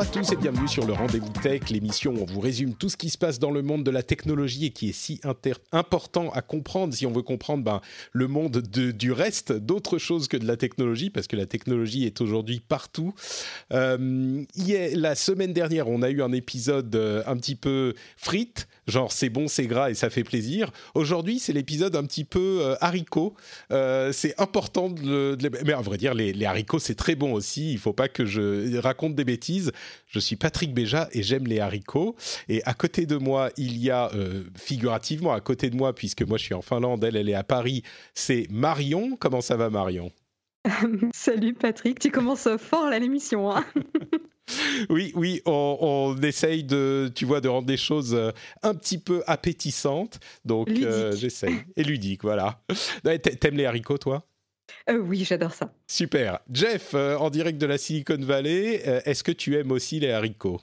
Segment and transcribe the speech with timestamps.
[0.00, 2.88] Bonjour à tous et bienvenue sur le Rendez-vous Tech, l'émission où on vous résume tout
[2.88, 5.20] ce qui se passe dans le monde de la technologie et qui est si
[5.72, 7.82] important à comprendre si on veut comprendre ben,
[8.12, 12.06] le monde de- du reste, d'autres choses que de la technologie, parce que la technologie
[12.06, 13.12] est aujourd'hui partout.
[13.74, 18.68] Euh, hier- la semaine dernière, on a eu un épisode euh, un petit peu frites,
[18.90, 20.70] genre c'est bon, c'est gras et ça fait plaisir.
[20.94, 23.34] Aujourd'hui, c'est l'épisode un petit peu euh, haricot.
[23.72, 26.94] Euh, c'est important de, le- de les- Mais à vrai dire, les, les haricots, c'est
[26.94, 27.72] très bon aussi.
[27.72, 29.72] Il faut pas que je raconte des bêtises.
[30.08, 32.16] Je suis Patrick Béja et j'aime les haricots.
[32.48, 36.22] Et à côté de moi, il y a, euh, figurativement, à côté de moi, puisque
[36.22, 37.82] moi je suis en Finlande, elle, elle est à Paris,
[38.14, 39.16] c'est Marion.
[39.18, 40.10] Comment ça va, Marion?
[41.14, 43.50] Salut Patrick, tu commences fort là l'émission.
[43.54, 43.64] Hein
[44.88, 48.30] Oui, oui, on, on essaye de, tu vois, de rendre des choses euh,
[48.62, 50.20] un petit peu appétissantes.
[50.44, 51.56] Donc, euh, j'essaye.
[51.76, 52.62] Et ludique, voilà.
[53.40, 54.24] T'aimes les haricots, toi?
[54.88, 55.72] Euh, oui, j'adore ça.
[55.86, 56.40] Super.
[56.50, 60.10] Jeff, euh, en direct de la Silicon Valley, euh, est-ce que tu aimes aussi les
[60.10, 60.60] haricots?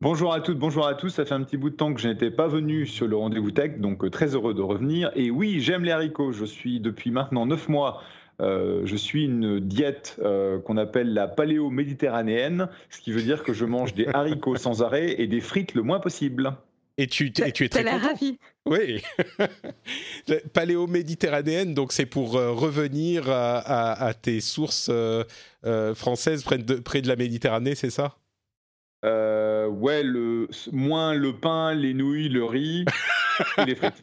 [0.00, 1.08] Bonjour à toutes, bonjour à tous.
[1.08, 3.50] Ça fait un petit bout de temps que je n'étais pas venu sur le rendez-vous
[3.50, 5.10] tech, donc très heureux de revenir.
[5.16, 6.30] Et oui, j'aime les haricots.
[6.30, 8.02] Je suis depuis maintenant 9 mois.
[8.40, 13.52] Euh, je suis une diète euh, qu'on appelle la paléo-méditerranéenne, ce qui veut dire que
[13.52, 16.52] je mange des haricots sans arrêt et des frites le moins possible.
[16.98, 17.98] et tu, et tu es très content.
[18.08, 18.38] ravi.
[18.66, 19.02] Oui.
[20.52, 25.24] Paléo-méditerranéenne, donc c'est pour euh, revenir à, à- à tes sources euh,
[25.64, 28.16] euh, françaises près de, près de la Méditerranée, c'est ça?
[29.04, 32.84] Euh, ouais, le, moins le pain, les nouilles, le riz
[33.58, 34.02] et les frites.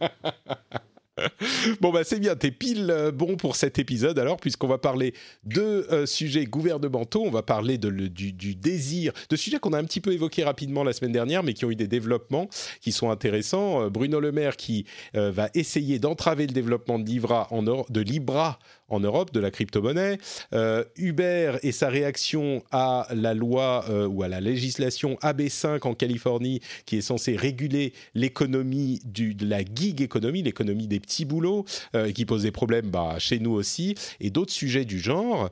[1.81, 5.13] Bon, bah c'est bien, t'es pile euh, bon pour cet épisode alors, puisqu'on va parler
[5.43, 9.83] de euh, sujets gouvernementaux, on va parler de, du, désir, de sujets qu'on a un
[9.83, 12.49] petit peu évoqués rapidement la semaine dernière, mais qui ont eu des développements
[12.81, 13.83] qui sont intéressants.
[13.83, 18.59] Euh, Bruno Le Maire qui va essayer d'entraver le développement de Libra en, de Libra
[18.87, 20.17] en Europe, de la crypto-monnaie.
[20.53, 25.93] Euh, Uber et sa réaction à la loi euh, ou à la législation AB5 en
[25.95, 31.65] Californie, qui est censée réguler l'économie de la gig économie, l'économie des petits boulots,
[31.95, 35.49] euh, qui pose des problèmes bah, chez nous aussi, et d'autres sujets du genre.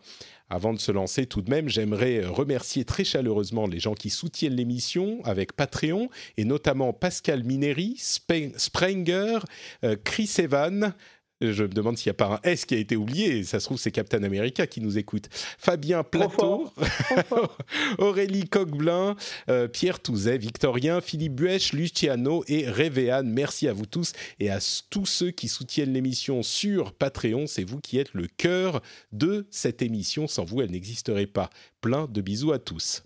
[0.50, 4.56] Avant de se lancer, tout de même, j'aimerais remercier très chaleureusement les gens qui soutiennent
[4.56, 9.40] l'émission avec Patreon, et notamment Pascal Mineri, Sprenger,
[10.04, 10.94] Chris Evan.
[11.42, 13.44] Je me demande s'il n'y a pas un S qui a été oublié.
[13.44, 15.30] Ça se trouve, c'est Captain America qui nous écoute.
[15.58, 16.72] Fabien Plateau,
[17.98, 19.16] Aurélie Coqueblin,
[19.50, 23.30] euh, Pierre Touzet, Victorien, Philippe Buèche, Luciano et Révéane.
[23.30, 27.48] Merci à vous tous et à tous ceux qui soutiennent l'émission sur Patreon.
[27.48, 30.28] C'est vous qui êtes le cœur de cette émission.
[30.28, 31.50] Sans vous, elle n'existerait pas.
[31.82, 33.04] Plein de bisous à tous.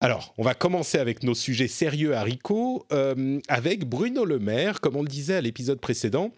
[0.00, 4.96] Alors, on va commencer avec nos sujets sérieux haricots, euh, avec Bruno Le Maire, comme
[4.96, 6.30] on le disait à l'épisode précédent.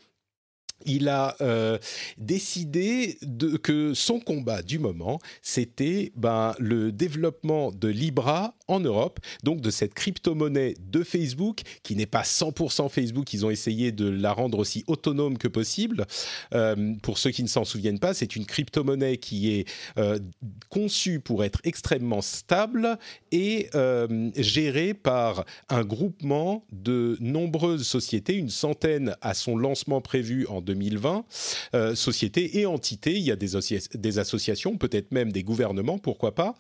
[0.85, 1.79] Il a euh,
[2.19, 3.19] décidé
[3.63, 9.71] que son combat du moment, c'était ben, le développement de Libra en Europe, donc de
[9.71, 14.59] cette crypto-monnaie de Facebook, qui n'est pas 100% Facebook, ils ont essayé de la rendre
[14.59, 16.07] aussi autonome que possible.
[16.55, 19.69] Euh, pour ceux qui ne s'en souviennent pas, c'est une crypto-monnaie qui est
[19.99, 20.19] euh,
[20.69, 22.99] conçue pour être extrêmement stable
[23.33, 30.47] et euh, gérée par un groupement de nombreuses sociétés, une centaine à son lancement prévu
[30.49, 31.25] en 2020,
[31.75, 33.15] euh, sociétés et entités.
[33.15, 33.51] Il y a des,
[33.95, 36.55] des associations, peut-être même des gouvernements, pourquoi pas.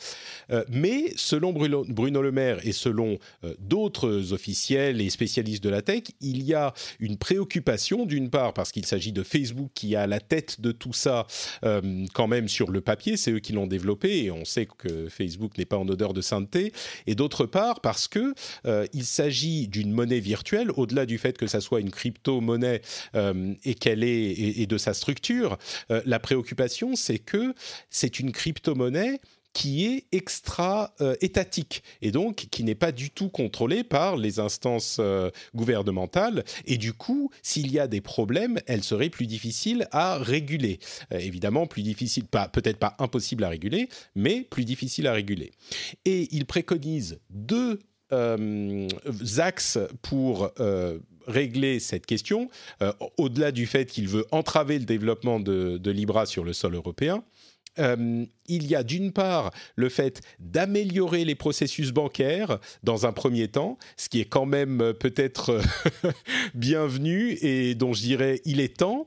[0.69, 5.83] Mais selon Bruno, Bruno Le Maire et selon euh, d'autres officiels et spécialistes de la
[5.83, 10.07] tech, il y a une préoccupation, d'une part parce qu'il s'agit de Facebook qui à
[10.07, 11.27] la tête de tout ça
[11.65, 15.09] euh, quand même sur le papier, c'est eux qui l'ont développé et on sait que
[15.09, 16.73] Facebook n'est pas en odeur de sainteté,
[17.07, 18.35] et d'autre part parce que
[18.67, 22.83] euh, s'agit d'une monnaie virtuelle, au-delà du fait que ça soit une crypto-monnaie
[23.65, 27.55] et qu'elle est et, de sa structure, la préoccupation c'est que
[27.89, 29.21] c'est une crypto-monnaie
[29.57, 35.31] qui est extra-étatique et donc qui n'est pas du tout contrôlée par les instances euh,
[35.55, 36.45] gouvernementales.
[36.67, 40.79] Et du coup, s'il y a des problèmes, elle serait plus difficile à réguler.
[41.11, 45.53] Euh, évidemment, plus difficile, pas, peut-être pas impossible à réguler, mais plus difficile à réguler.
[46.05, 47.79] Et il préconise deux
[48.13, 48.87] euh,
[49.39, 52.51] axes pour euh, régler cette question,
[53.17, 57.25] au-delà du fait qu'il veut entraver le développement de, Libra sur le sol européen,
[57.79, 63.49] euh, il y a d'une part le fait d'améliorer les processus bancaires dans un premier
[63.49, 66.13] temps, ce qui est quand même euh, peut-être euh,
[66.55, 69.07] bienvenu et dont je dirais il est temps.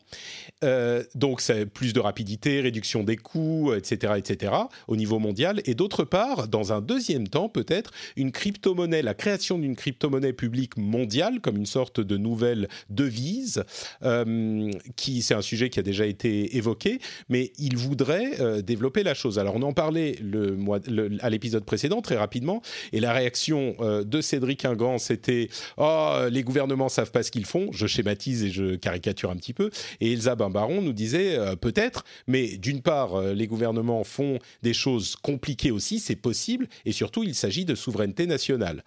[1.15, 4.53] donc c'est plus de rapidité, réduction des coûts, etc., etc.
[4.87, 5.61] au niveau mondial.
[5.65, 10.77] Et d'autre part, dans un deuxième temps peut-être, une crypto-monnaie, la création d'une crypto-monnaie publique
[10.77, 13.63] mondiale comme une sorte de nouvelle devise,
[14.95, 16.99] qui c'est un sujet qui a déjà été évoqué,
[17.29, 19.28] mais il voudrait développer la chose.
[19.37, 20.17] Alors on en parlait
[21.21, 22.61] à l'épisode précédent très rapidement,
[22.93, 27.45] et la réaction euh, de Cédric Ingrand c'était oh les gouvernements savent pas ce qu'ils
[27.45, 27.69] font.
[27.71, 29.69] Je schématise et je caricature un petit peu.
[29.99, 34.73] Et Elsa Bimbaron nous disait euh, peut-être, mais d'une part euh, les gouvernements font des
[34.73, 38.83] choses compliquées aussi, c'est possible, et surtout il s'agit de souveraineté nationale.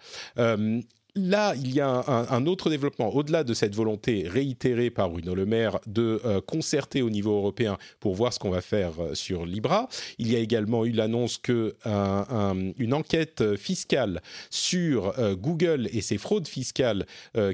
[1.15, 5.45] Là, il y a un, autre développement, au-delà de cette volonté réitérée par Bruno Le
[5.45, 9.45] Maire de euh, concerter au niveau européen pour voir ce qu'on va faire euh, sur
[9.45, 9.89] Libra.
[10.17, 16.17] Il y a également eu l'annonce que une enquête fiscale sur euh, Google et ses
[16.17, 17.05] fraudes fiscales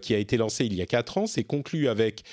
[0.02, 2.24] qui a été lancée il y a quatre ans s'est conclue avec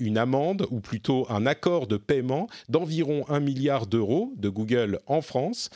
[0.00, 5.22] une amende, ou plutôt un accord de paiement d'environ un milliard d'euros de Google en
[5.22, 5.70] France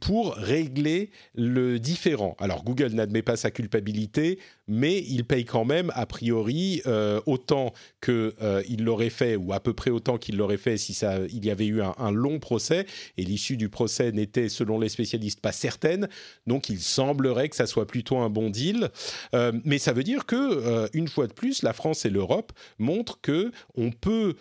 [0.00, 2.36] pour régler le différent.
[2.38, 7.20] Alors Google n'admet pas sa culpabilité possibilité mais il paye quand même a priori euh,
[7.26, 7.72] autant
[8.02, 11.44] qu'il euh, l'aurait fait ou à peu près autant qu'il l'aurait fait si ça, il
[11.44, 12.86] y avait eu un, long procès.
[13.16, 16.08] Et l'issue du procès n'était selon les spécialistes pas certaine.
[16.46, 18.90] Donc il semblerait que ça soit plutôt un bon deal,
[19.34, 23.20] euh, mais ça veut dire que une fois de plus la France et l'Europe montrent
[23.20, 24.34] que on peut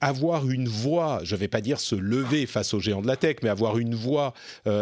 [0.00, 3.16] avoir une voix, je ne vais pas dire se lever face aux géants de la
[3.16, 4.34] tech, mais avoir une voix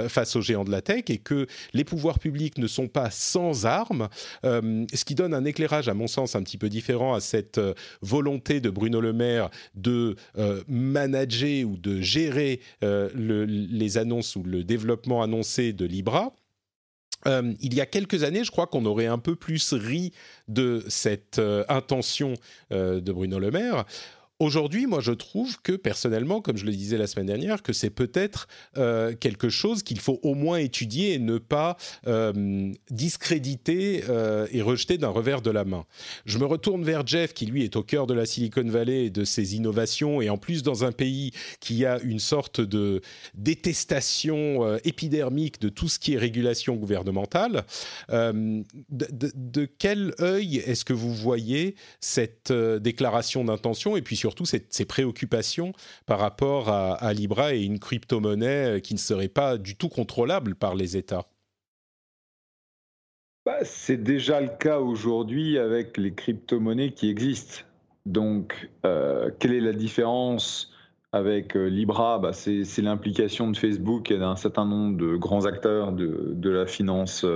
[0.08, 3.66] face aux géants de la tech et que les pouvoirs publics ne sont pas sans
[3.66, 4.08] armes,
[4.41, 7.58] euh, ce qui donne un éclairage, à mon sens, un petit peu différent à cette
[7.58, 14.42] euh, volonté de Bruno Le Maire de euh, manager ou de gérer les annonces ou
[14.42, 16.34] le développement annoncé de Libra.
[17.26, 20.12] il y a quelques années, je crois qu'on aurait un peu plus ri
[20.48, 22.34] de cette intention
[22.70, 23.84] de Bruno Le Maire.
[24.42, 27.90] Aujourd'hui, moi, je trouve que personnellement, comme je le disais la semaine dernière, que c'est
[27.90, 31.76] peut-être euh, quelque chose qu'il faut au moins étudier et ne pas
[32.08, 35.84] euh, discréditer euh, et rejeter d'un revers de la main.
[36.26, 39.10] Je me retourne vers Jeff, qui lui est au cœur de la Silicon Valley et
[39.10, 41.30] de ses innovations, et en plus dans un pays
[41.60, 43.00] qui a une sorte de
[43.34, 47.64] détestation épidermique de tout ce qui est régulation gouvernementale.
[48.10, 48.64] De,
[49.78, 53.96] quel œil est-ce que vous voyez cette déclaration d'intention?
[53.96, 55.72] Et puis surtout surtout ses, préoccupations
[56.06, 60.54] par rapport à, Libra et une crypto-monnaie euh, qui ne serait pas du tout contrôlable
[60.54, 61.26] par les États
[63.44, 67.64] bah, C'est déjà le cas aujourd'hui avec les crypto-monnaies qui existent.
[68.06, 70.72] Donc, euh, quelle est la différence
[71.12, 72.18] avec euh, Libra?
[72.18, 77.26] Bah, C'est l'implication de Facebook et d'un certain nombre de grands acteurs de, la finance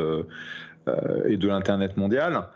[1.28, 2.48] et de l'Internet mondial.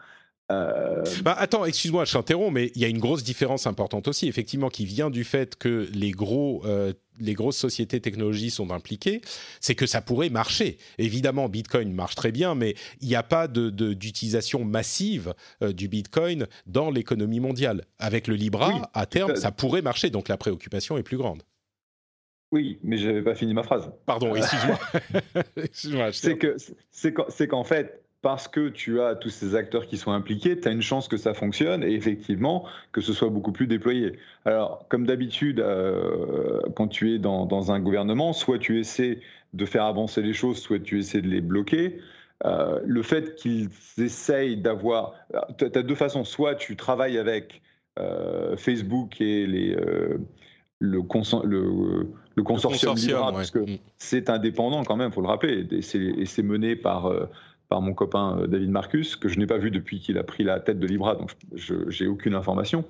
[0.51, 4.27] Euh, bah, attends, excuse-moi, je t'interromps, mais il y a une grosse différence importante aussi,
[4.29, 9.21] effectivement, qui vient du fait que les gros, euh, les grosses sociétés technologiques sont impliquées,
[9.61, 10.79] c'est que ça pourrait marcher.
[10.99, 16.47] Évidemment, Bitcoin marche très bien, mais il n'y a pas d'utilisation massive euh, du Bitcoin
[16.67, 17.85] dans l'économie mondiale.
[17.99, 21.43] Avec le Libra, à terme, ça pourrait marcher, donc la préoccupation est plus grande.
[22.53, 23.93] Oui, mais je n'avais pas fini ma phrase.
[24.07, 26.11] Pardon, excuse-moi.
[27.31, 30.73] c'est qu'en fait, parce que tu as tous ces acteurs qui sont impliqués, tu as
[30.73, 34.19] une chance que ça fonctionne et effectivement que ce soit beaucoup plus déployé.
[34.45, 39.21] Alors, comme d'habitude, euh, quand tu es dans, un gouvernement, soit tu essaies
[39.55, 42.01] de faire avancer les choses, soit tu essaies de les bloquer.
[42.45, 45.15] Euh, le fait qu'ils essayent d'avoir...
[45.59, 46.25] Tu as deux façons.
[46.25, 47.63] Soit tu travailles avec
[47.99, 49.77] euh, Facebook et les,
[50.79, 52.97] le, le, consortium,
[53.33, 53.79] parce que mm.
[53.97, 57.13] c'est indépendant quand même, il faut le rappeler, et c'est mené par
[57.71, 60.45] par mon copain euh, David Marcus, que je n'ai pas vu depuis qu'il a pris
[60.45, 62.85] la tête de Libra, donc je n'ai aucune information.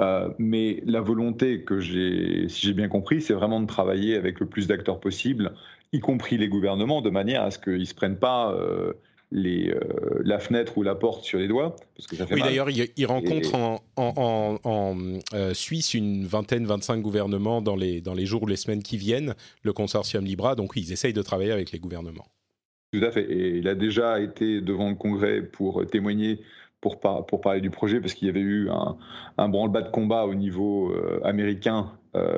[0.00, 4.38] Euh, mais la volonté que j'ai, si j'ai bien compris, c'est vraiment de travailler avec
[4.38, 5.54] le plus d'acteurs possible,
[5.92, 8.92] y compris les gouvernements, de manière à ce qu'ils ne se prennent pas euh,
[9.32, 9.74] les,
[10.22, 11.74] la fenêtre ou la porte sur les doigts.
[11.96, 17.62] Parce que ça fait oui, d'ailleurs, il, rencontre en, en, Suisse une vingtaine, 25 gouvernements
[17.62, 20.92] dans les, dans les jours ou les semaines qui viennent, le consortium Libra, donc ils
[20.92, 22.26] essayent de travailler avec les gouvernements.
[22.92, 23.30] Tout à fait.
[23.30, 26.40] Et il a déjà été devant le Congrès pour témoigner
[26.80, 30.94] pour, parler du projet parce qu'il y avait eu un, branle-bas de combat au niveau
[31.24, 31.92] américain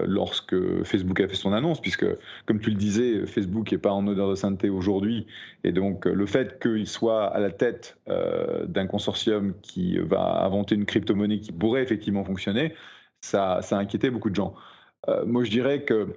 [0.05, 2.07] lorsque Facebook a fait son annonce, puisque,
[2.47, 5.27] comme tu le disais, Facebook n'est pas en odeur de sainteté aujourd'hui.
[5.65, 10.87] Et donc, le fait qu'il soit à la tête d'un consortium qui va inventer une
[10.87, 12.75] crypto-monnaie qui pourrait effectivement fonctionner,
[13.21, 14.55] ça, ça a inquiété beaucoup de gens.
[15.27, 16.09] moi, je dirais que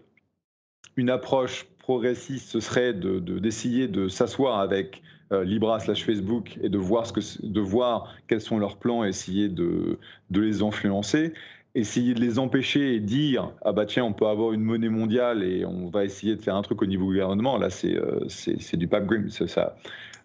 [0.95, 6.69] une approche progressiste, ce serait d'essayer de, de, s'asseoir avec euh, Libra slash Facebook et
[6.69, 9.99] de voir, ce que, de voir quels sont leurs plans et essayer de,
[10.31, 11.33] de les influencer.
[11.75, 15.41] Essayer de les empêcher et dire ah bah tiens on peut avoir une monnaie mondiale
[15.41, 18.77] et on va essayer de faire un truc au niveau gouvernement là c'est euh, c'est
[18.77, 19.75] du pipe dream c'est ça.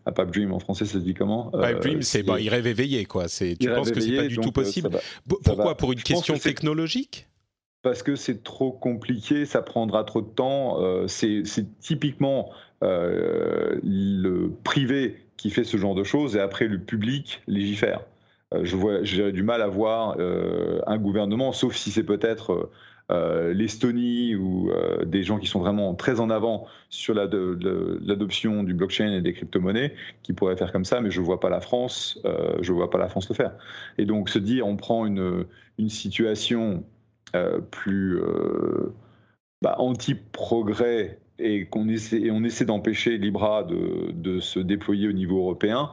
[0.05, 1.51] Un pipe dream en français ça se dit comment?
[1.55, 3.29] Euh, pipe dream c'est bah, il rêve éveillé quoi.
[3.29, 4.91] Tu penses que c'est pas du tout possible
[5.43, 7.27] pourquoi pour une question technologique?
[7.83, 10.83] Parce que c'est trop compliqué, ça prendra trop de temps.
[10.83, 11.43] Euh, c'est
[11.81, 12.51] typiquement
[12.83, 18.01] euh, le privé qui fait ce genre de choses et après le public légifère.
[18.55, 22.71] Euh, j'ai du mal à voir un gouvernement, sauf si c'est peut-être
[23.11, 24.71] l'Estonie ou
[25.07, 29.95] des gens qui sont vraiment très en avant sur l'adoption du blockchain et des crypto-monnaies
[30.23, 32.21] qui pourraient faire comme ça, mais je vois pas la France,
[32.61, 33.53] je vois pas la France le faire.
[33.97, 35.47] Et donc se dire, on prend une,
[35.89, 36.98] situation euh,
[37.71, 38.93] plus euh,
[39.63, 45.93] bah, anti-progrès et qu'on essaie, on essaie d'empêcher Libra de, se déployer au niveau européen,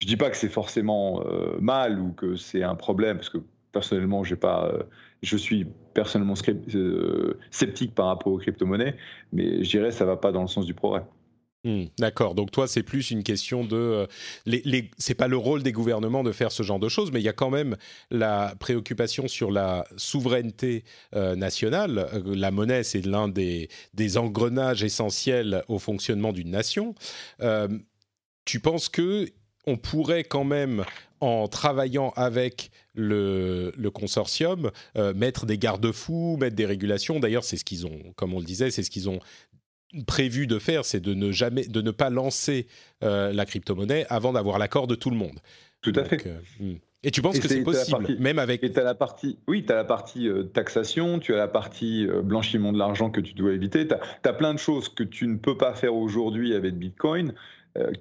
[0.00, 3.38] je dis pas que c'est forcément euh, mal ou que c'est un problème, parce que
[3.72, 6.34] personnellement, je suis personnellement
[7.50, 8.96] sceptique par rapport aux crypto-monnaies,
[9.32, 11.04] mais je dirais que ça va pas dans le sens du progrès.
[11.64, 12.34] Hmm, d'accord.
[12.34, 14.06] Donc toi, c'est plus une question de, euh,
[14.46, 17.24] les, c'est pas le rôle des gouvernements de faire ce genre de choses, mais il
[17.24, 17.76] y a quand même
[18.10, 20.82] la préoccupation sur la souveraineté
[21.14, 22.08] euh, nationale.
[22.14, 23.68] Euh, la monnaie, c'est l'un des,
[24.16, 26.94] engrenages essentiels au fonctionnement d'une nation.
[28.44, 29.28] tu penses que
[29.66, 30.84] on pourrait quand même
[31.20, 34.72] en travaillant avec le consortium,
[35.14, 37.20] mettre des garde-fous, mettre des régulations?
[37.20, 39.20] D'ailleurs, c'est ce qu'ils ont, comme on le disait, c'est ce qu'ils ont
[40.06, 42.66] prévu de faire, c'est de ne jamais, de ne pas lancer
[43.02, 45.38] euh, la crypto-monnaie avant d'avoir l'accord de tout le monde.
[45.82, 46.26] Tout à fait.
[46.26, 46.76] Euh, hmm.
[47.04, 48.62] Et tu penses que c'est possible, même avec.
[48.62, 52.06] Et as la partie, oui, tu as la partie euh, taxation, tu as la partie
[52.22, 53.88] blanchiment de l'argent que tu dois éviter.
[53.88, 57.34] Tu as, plein de choses que tu ne peux pas faire aujourd'hui avec Bitcoin,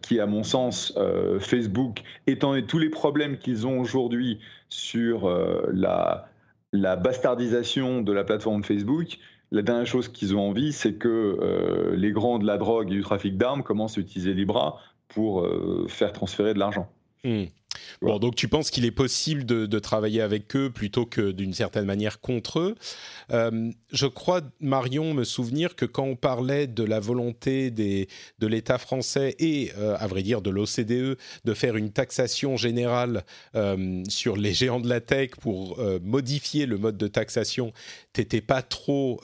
[0.01, 0.93] qui, à mon sens,
[1.39, 5.27] Facebook, étant donné tous les problèmes qu'ils ont aujourd'hui sur
[5.73, 6.29] la,
[6.73, 9.17] la bastardisation de la plateforme Facebook,
[9.51, 12.95] la dernière chose qu'ils ont envie, c'est que euh, les grands de la drogue et
[12.95, 14.79] du trafic d'armes commencent à utiliser Libra
[15.09, 16.87] pour euh, faire transférer de l'argent.
[17.23, 17.45] Hmm.
[18.01, 21.85] Bon, donc tu penses qu'il est possible de, travailler avec eux plutôt que d'une certaine
[21.85, 22.75] manière contre eux.
[23.31, 28.07] Euh, je crois, Marion, me souvenir que quand on parlait de la volonté des,
[28.39, 33.23] de l'État français et, euh, à vrai dire, de l'OCDE de faire une taxation générale
[33.55, 37.73] euh, sur les géants de la tech pour modifier le mode de taxation,
[38.13, 39.19] t'étais pas trop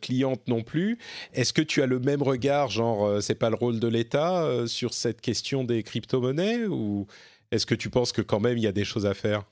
[0.00, 0.98] cliente non plus.
[1.34, 4.94] Est-ce que tu as le même regard, genre c'est pas le rôle de l'État sur
[4.94, 7.06] cette question des crypto-monnaies ou
[7.50, 9.44] est-ce que tu penses que quand même il y a des choses à faire?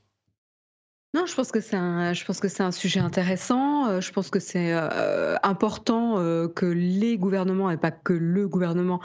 [1.14, 3.88] Non, je pense que c'est un, sujet intéressant.
[3.88, 8.46] Euh, je pense que c'est euh, important euh, que les gouvernements et pas que le
[8.46, 9.00] gouvernement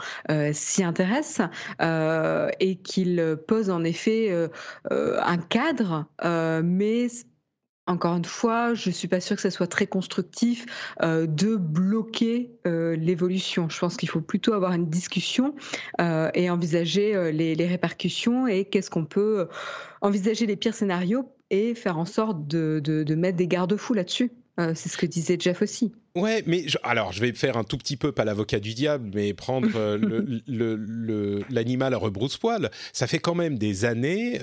[0.52, 1.48] s'y intéressent
[1.80, 4.48] et qu'il pose en effet
[4.90, 6.06] un cadre,
[6.62, 7.08] mais
[7.86, 10.64] encore une fois, je suis pas sûre que ce soit très constructif
[11.02, 13.68] euh, de bloquer euh, l'évolution.
[13.68, 15.54] Je pense qu'il faut plutôt avoir une discussion
[16.00, 19.48] euh, et envisager les, répercussions et qu'est-ce qu'on peut
[20.00, 24.32] envisager les pires scénarios et faire en sorte de, mettre des garde-fous là-dessus.
[24.58, 25.92] c'est ce que disait Jeff aussi.
[26.14, 29.34] Ouais, mais alors je vais faire un tout petit peu, pas l'avocat du diable, mais
[29.34, 29.68] prendre
[31.50, 32.70] l'animal à rebrousse-poil.
[32.92, 34.40] Ça fait quand même des années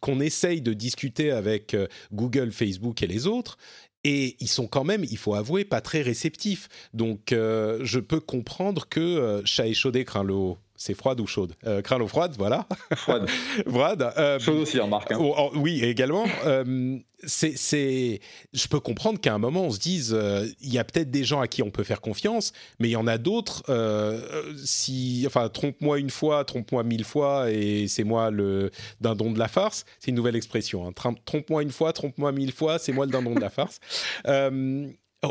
[0.00, 3.58] qu'on essaye de discuter avec euh, Google, Facebook et les autres,
[4.04, 6.68] et ils sont quand même, il faut avouer, pas très réceptifs.
[6.92, 11.54] Donc, euh, je peux comprendre que euh, chat échaudé craint l'eau c'est froide ou chaude?
[11.66, 12.66] Euh, l'eau froide, voilà.
[12.94, 13.28] Froide.
[13.68, 14.12] froide.
[14.16, 15.12] Euh, chaude aussi, remarque.
[15.12, 15.18] Hein.
[15.20, 16.24] Oh, oh, oui, également.
[16.46, 18.20] euh, c'est,
[18.52, 21.24] je peux comprendre qu'à un moment, on se dise, euh, il y a peut-être des
[21.24, 23.62] gens à qui on peut faire confiance, mais il y en a d'autres.
[24.62, 29.48] Si, enfin, trompe-moi une fois, trompe-moi mille fois, et c'est moi le dindon de la
[29.48, 29.84] farce.
[30.00, 30.86] C'est une nouvelle expression.
[30.86, 30.92] Hein.
[31.24, 33.80] Trompe-moi une fois, trompe-moi mille fois, c'est moi le dindon de la farce.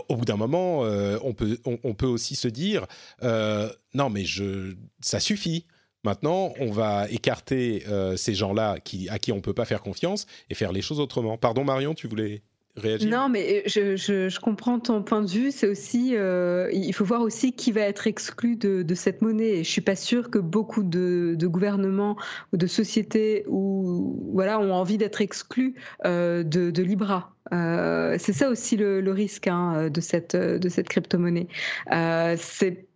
[0.09, 2.85] Au bout d'un moment, euh, on, peut, on, peut aussi se dire
[3.23, 5.65] euh, non, mais je, ça suffit.
[6.03, 9.81] Maintenant, on va écarter euh, ces gens-là qui, à qui on ne peut pas faire
[9.81, 11.37] confiance et faire les choses autrement.
[11.37, 12.43] Pardon, Marion, tu voulais
[13.05, 15.51] Non, mais je, je, comprends ton point de vue.
[15.51, 19.59] C'est aussi, euh, il faut voir aussi qui va être exclu de, de cette monnaie.
[19.59, 22.17] Et je suis pas sûre que beaucoup de, de, gouvernements
[22.51, 25.75] ou de sociétés ou voilà ont envie d'être exclus
[26.05, 27.35] euh, de, de Libra.
[27.53, 31.47] Euh, c'est ça aussi le, le risque hein, de cette de cette crypto-monnaie.
[31.91, 32.87] Euh, c'est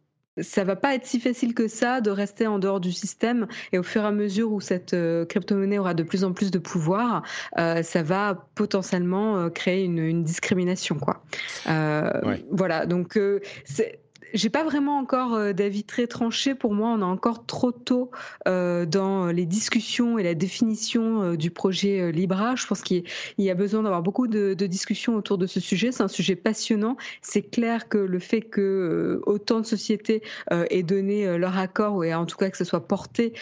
[0.42, 3.80] ça va pas être si facile que ça de rester en dehors du système et
[3.80, 6.60] au fur et à mesure où cette euh, crypto-monnaie aura de plus en plus de
[6.60, 7.24] pouvoir,
[7.58, 11.24] euh, ça va potentiellement euh, créer une, une discrimination quoi.
[11.68, 12.44] Ouais.
[12.52, 13.20] Voilà donc
[13.66, 14.00] c'est
[14.38, 16.56] j'ai pas vraiment encore euh, d'avis très tranché.
[16.56, 18.12] Pour moi, on est encore trop tôt
[18.48, 22.56] euh, dans les discussions et la définition euh, du projet Libra.
[22.56, 23.04] Je pense qu'il
[23.38, 25.92] y a besoin d'avoir beaucoup de, discussions autour de ce sujet.
[25.92, 26.98] C'est un sujet passionnant.
[27.22, 32.26] C'est clair que le fait que autant de sociétés aient donné leur accord, et en
[32.26, 33.34] tout cas que ce soit porté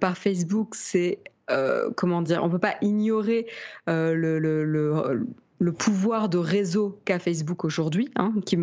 [0.00, 1.20] par Facebook, c'est
[1.96, 3.46] comment dire, on peut pas ignorer
[3.86, 5.24] le,
[5.62, 8.58] le pouvoir de réseau qu'a Facebook aujourd'hui, hein, qui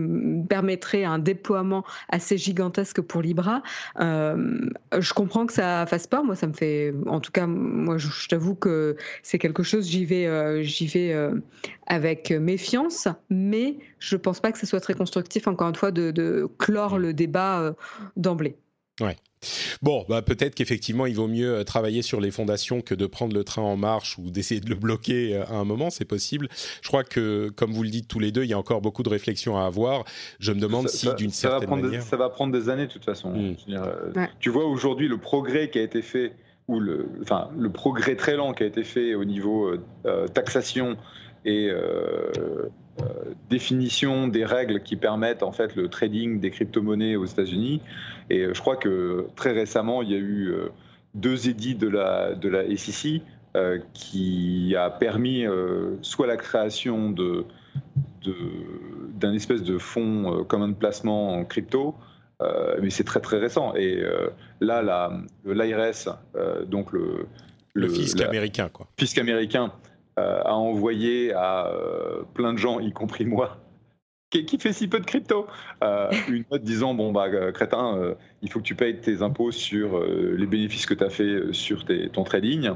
[0.49, 3.63] permettrait un déploiement assez gigantesque pour Libra.
[4.01, 6.25] Euh, je comprends que ça fasse peur.
[6.25, 9.87] Moi, ça me fait, en tout cas, moi, je, t'avoue que c'est quelque chose.
[9.87, 11.39] J'y vais, euh, j'y vais euh,
[11.87, 15.47] avec méfiance, mais je pense pas que ce soit très constructif.
[15.47, 17.73] Encore une fois, de, clore le débat
[18.17, 18.57] d'emblée.
[18.99, 19.15] Ouais.
[19.81, 23.33] Bon, bah peut-être qu'effectivement, il vaut mieux euh, travailler sur les fondations que de prendre
[23.33, 26.49] le train en marche ou d'essayer de le bloquer euh, à un moment, c'est possible.
[26.81, 29.03] Je crois que, comme vous le dites tous les deux, il y a encore beaucoup
[29.03, 30.03] de réflexions à avoir.
[30.39, 31.91] Je me demande ça, si, d'une certaine manière...
[31.91, 33.31] Des, ça va prendre des années, de toute façon.
[33.31, 33.55] Mmh.
[33.67, 34.29] Dire, euh, ouais.
[34.39, 36.33] Tu vois aujourd'hui le progrès qui a été fait,
[36.67, 39.71] ou le, enfin, le progrès très lent qui a été fait au niveau
[40.05, 40.97] euh, taxation
[41.45, 42.67] et euh,
[43.49, 47.81] définition des règles qui permettent en fait le trading des crypto-monnaies aux États-Unis.
[48.29, 50.69] Et je crois que très récemment, il y a eu euh,
[51.15, 53.21] deux édits de la, de la SEC
[53.55, 57.45] euh, qui a permis euh, soit la création de,
[59.19, 61.95] d'un espèce de fonds commun de placement en crypto,
[62.41, 63.73] euh, mais c'est très très récent.
[63.75, 64.29] Et euh,
[64.61, 65.11] là,
[65.45, 67.25] l'IRS, euh, donc le,
[67.73, 68.87] le, le fisc américain, quoi.
[68.97, 69.71] Fisc américain
[70.19, 71.71] a envoyé à
[72.33, 73.57] plein de gens, y compris moi,
[74.29, 75.47] qui, fait si peu de crypto,
[75.83, 79.51] euh, une note disant bon bah crétin, euh, il faut que tu payes tes impôts
[79.51, 81.83] sur euh, les bénéfices que tu as fait sur
[82.13, 82.69] ton trading.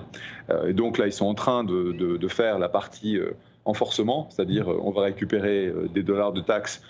[0.67, 3.19] et donc là, ils sont en train de faire la partie
[3.65, 6.81] enforcement, c'est-à-dire on va récupérer des dollars de taxes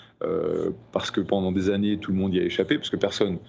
[0.92, 3.40] parce que pendant des années tout le monde y a échappé, parce que personne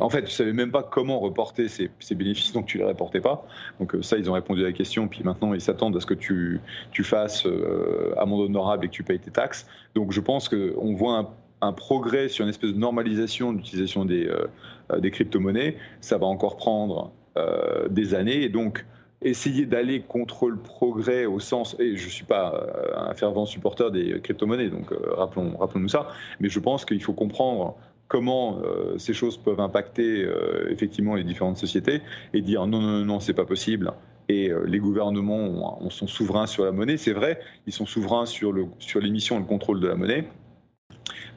[0.00, 3.20] En fait, tu savais même pas comment reporter ces, ces bénéfices, donc tu les reportais
[3.20, 3.46] pas.
[3.78, 6.06] Donc euh, ça, ils ont répondu à la question, puis maintenant ils s'attendent à ce
[6.06, 6.60] que tu,
[7.04, 9.66] fasses euh, amende honorable et que tu payes tes taxes.
[9.94, 14.26] Donc je pense qu'on voit un, progrès sur une espèce de normalisation de l'utilisation des,
[14.26, 15.76] euh, des crypto-monnaies.
[16.00, 18.84] Ça va encore prendre euh, des années, et donc
[19.22, 23.90] essayer d'aller contre le progrès au sens, et je ne suis pas un fervent supporter
[23.90, 27.76] des crypto-monnaies, donc rappelons, rappelons-nous ça, mais je pense qu'il faut comprendre
[28.08, 33.04] comment euh, ces choses peuvent impacter euh, effectivement les différentes sociétés et dire non, non,
[33.04, 33.92] non, c'est pas possible.
[34.28, 37.86] Et euh, les gouvernements ont, ont sont souverains sur la monnaie, c'est vrai, ils sont
[37.86, 40.28] souverains sur, le, sur l'émission et le contrôle de la monnaie.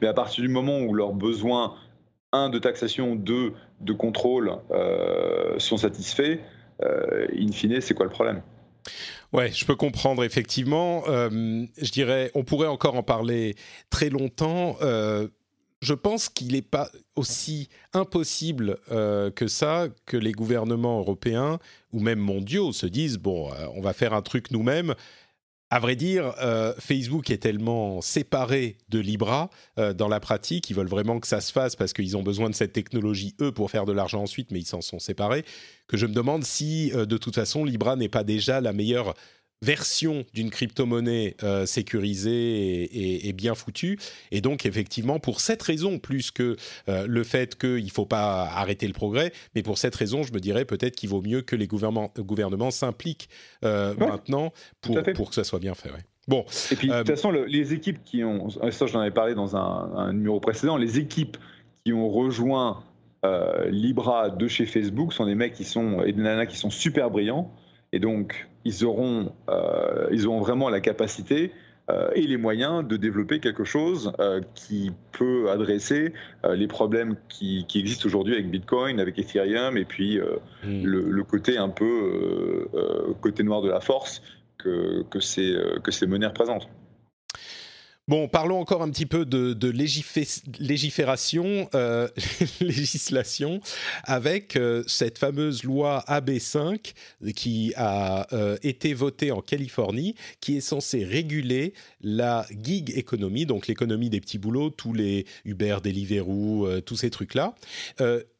[0.00, 1.74] Mais à partir du moment où leurs besoins,
[2.32, 4.52] un, de taxation, deux, de contrôle,
[5.58, 6.38] sont satisfaits,
[6.82, 8.42] in fine, c'est quoi le problème?
[9.32, 11.02] Ouais, je peux comprendre effectivement.
[11.06, 13.56] Je dirais, on pourrait encore en parler
[13.90, 14.76] très longtemps.
[15.80, 21.58] Je pense qu'il n'est pas aussi impossible euh, que ça que les gouvernements européens
[21.92, 24.94] ou même mondiaux se disent bon, euh, on va faire un truc nous-mêmes.
[25.72, 30.88] À vrai dire, euh, Facebook est tellement séparé de Libra dans la pratique, ils veulent
[30.88, 33.84] vraiment que ça se fasse parce qu'ils ont besoin de cette technologie, eux, pour faire
[33.84, 35.44] de l'argent ensuite, mais ils s'en sont séparés,
[35.86, 39.14] que je me demande si, de toute façon, Libra n'est pas déjà la meilleure
[39.62, 43.98] version d'une crypto-monnaie euh, sécurisée et, et, et, bien foutue.
[44.30, 46.56] Et donc, effectivement, pour cette raison, plus que
[46.88, 50.32] euh, le fait qu'il ne faut pas arrêter le progrès, mais pour cette raison, je
[50.32, 53.28] me dirais peut-être qu'il vaut mieux que les gouvernements, gouvernements s'impliquent
[53.64, 55.90] euh, ouais, maintenant pour, pour que ça soit bien fait.
[55.90, 56.04] Ouais.
[56.26, 59.34] Bon, et puis, de toute façon, le, les équipes qui ont, ça j'en avais parlé
[59.34, 61.36] dans un, un, numéro précédent, les équipes
[61.84, 62.82] qui ont rejoint
[63.68, 67.10] Libra de chez Facebook sont des mecs qui sont, et des nanas qui sont super
[67.10, 67.52] brillants.
[67.92, 71.52] Et donc, ils auront, euh, ils auront vraiment la capacité
[71.90, 76.12] euh, et les moyens de développer quelque chose euh, qui peut adresser
[76.48, 80.82] les problèmes qui, qui existent aujourd'hui avec Bitcoin, avec Ethereum, et puis mmh.
[80.84, 82.68] le, le, côté un peu
[83.20, 84.22] côté noir de la force
[84.56, 86.68] que, que, ces, que ces monnaies représentent.
[88.10, 89.68] Bon, parlons encore un petit peu de,
[90.58, 92.08] légifération, euh,
[92.60, 93.60] législation,
[94.02, 96.92] avec euh, cette fameuse loi AB5
[97.36, 103.68] qui a euh, été votée en Californie, qui est censée réguler la gig économie, donc
[103.68, 107.54] l'économie des petits boulots, tous les Uber, Deliveroo, tous ces trucs-là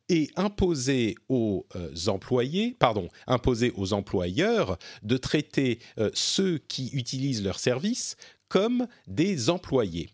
[0.08, 1.64] et imposer aux
[2.08, 5.78] employés, pardon, imposer aux employeurs de traiter
[6.12, 8.16] ceux qui utilisent leurs services
[8.50, 10.10] comme des employés.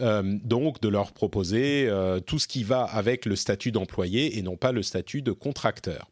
[0.00, 4.42] Euh, donc de leur proposer euh, tout ce qui va avec le statut d'employé et
[4.42, 6.10] non pas le statut de contracteur.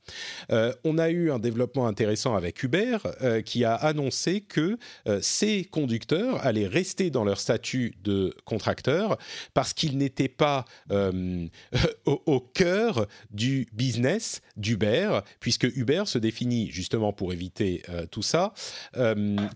[0.53, 2.99] Euh, on a eu un développement intéressant avec Uber
[3.45, 4.79] qui a annoncé que
[5.21, 9.19] ces conducteurs allaient rester dans leur statut de contracteur
[9.55, 17.13] parce qu'ils n'étaient pas au, au, cœur du business d'Uber, puisque Uber se définit justement
[17.13, 18.53] pour éviter tout ça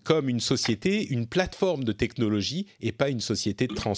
[0.04, 3.93] comme une société, une plateforme de technologie et pas une société de transport.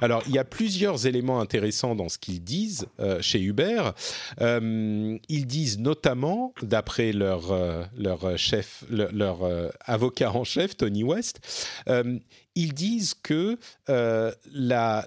[0.00, 3.90] Alors, il y a plusieurs éléments intéressants dans ce qu'ils disent euh, chez Uber.
[4.40, 9.38] Euh, ils disent notamment, d'après leur, euh, leur chef, leur,
[9.80, 11.40] avocat en chef, Tony West,
[12.54, 13.58] ils disent que
[13.88, 15.04] la,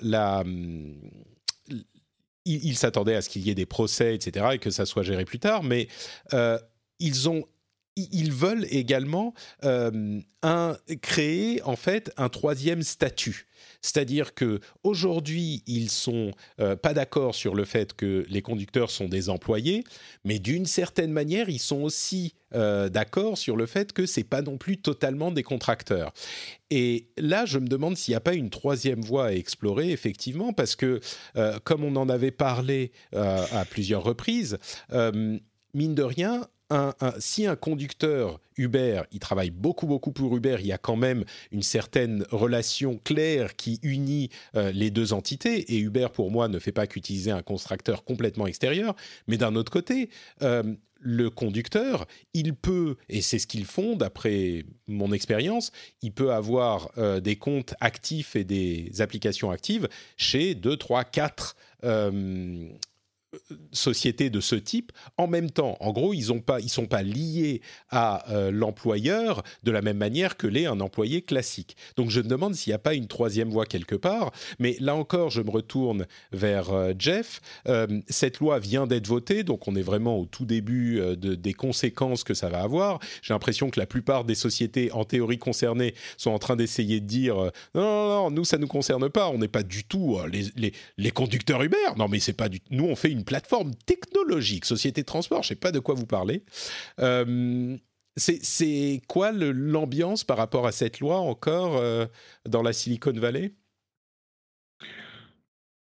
[2.76, 5.40] s'attendaient à ce qu'il y ait des procès, etc., et que ça soit géré plus
[5.40, 5.88] tard, mais
[7.00, 7.46] ils ont
[7.96, 9.34] ils veulent également
[11.02, 13.49] créer en fait un troisième statut
[13.82, 19.08] c'est-à-dire que aujourd'hui, ils sont euh, pas d'accord sur le fait que les conducteurs sont
[19.08, 19.84] des employés,
[20.24, 24.42] mais d'une certaine manière, ils sont aussi euh, d'accord sur le fait que c'est pas
[24.42, 26.14] non plus totalement des contracteurs.
[26.72, 30.54] Et là, je me demande s'il n'y a pas une troisième voie à explorer, effectivement,
[30.54, 31.00] parce que
[31.38, 34.58] euh, comme on en avait parlé à plusieurs reprises,
[34.92, 36.48] mine de rien,
[37.20, 41.24] si un conducteur Uber, il travaille beaucoup, beaucoup pour Uber, il y a quand même
[41.52, 45.74] une certaine relation claire qui unit euh, les deux entités.
[45.74, 48.96] Et Uber, pour moi, ne fait pas qu'utiliser un constructeur complètement extérieur.
[49.28, 50.10] Mais d'un autre côté,
[50.42, 50.64] euh,
[51.02, 56.92] le conducteur, il peut, et c'est ce qu'ils font d'après mon expérience, il peut avoir
[56.98, 61.56] euh, des comptes actifs et des applications actives chez 2, 3, 4
[63.72, 65.78] sociétés de ce type en même temps.
[65.80, 70.48] En gros, ils ne sont pas liés à euh, l'employeur de la même manière que
[70.48, 71.78] l'est un employé classique.
[71.96, 74.32] Donc, je me demande s'il n'y a pas une troisième voie quelque part.
[74.58, 77.42] Mais là encore, je me retourne vers euh, Jeff.
[77.68, 81.54] Euh, cette loi vient d'être votée, donc on est vraiment au tout début de, des
[81.54, 83.00] conséquences que ça va avoir.
[83.22, 87.06] J'ai l'impression que la plupart des sociétés, en théorie concernées, sont en train d'essayer de
[87.06, 87.36] dire
[87.76, 89.30] non, non, non, nous ça nous concerne pas.
[89.30, 91.78] On n'est pas du tout les, les, les, conducteurs Uber.
[91.98, 92.60] Non, mais c'est pas du.
[92.72, 95.96] Nous, on fait une plateforme technologique, société de transport, je ne sais pas de quoi
[95.96, 96.44] vous parlez.
[97.00, 97.78] Euh,
[98.18, 102.06] c'est quoi l'ambiance par rapport à cette loi encore euh,
[102.48, 103.54] dans la Silicon Valley?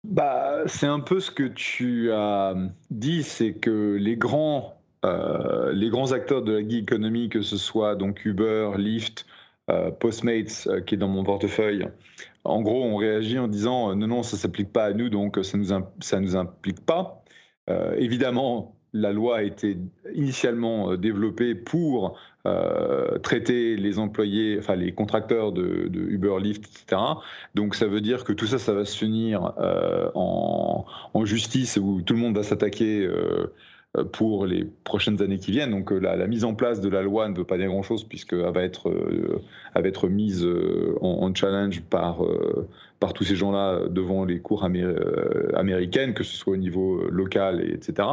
[0.03, 2.55] Bah, C'est un peu ce que tu as
[2.89, 7.57] dit, c'est que les grands, euh, les grands acteurs de la gig economy, que ce
[7.57, 9.25] soit donc Uber, Lyft,
[10.01, 11.87] Postmates, qui est dans mon portefeuille,
[12.43, 15.39] en gros, on réagit en disant non, non, ça ne s'applique pas à nous, donc
[15.43, 17.20] ça nous, ça nous implique pas.
[17.69, 19.77] Euh, évidemment, la loi a été
[20.13, 27.01] initialement euh, développée pour euh, traiter les employés, enfin les contracteurs de, Uber, Lyft, etc.
[27.55, 29.53] Donc ça veut dire que tout ça, ça va se finir
[30.15, 30.85] en,
[31.23, 33.07] justice où tout le monde va s'attaquer
[34.11, 35.69] pour les prochaines années qui viennent.
[35.69, 38.63] Donc la, mise en place de la loi ne veut pas dire grand-chose puisqu'elle va
[38.63, 38.89] être,
[39.75, 40.47] va être mise
[40.99, 42.23] en, challenge par
[43.01, 47.09] par tous ces gens-là devant les cours euh, américaines, que ce soit au niveau euh,
[47.11, 48.07] local, etc.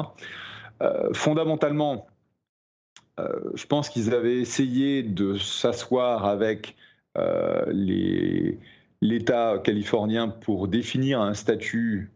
[0.83, 2.09] Euh, fondamentalement,
[3.55, 6.77] je pense qu'ils avaient essayé de s'asseoir avec
[9.03, 12.13] l'État californien pour définir un statut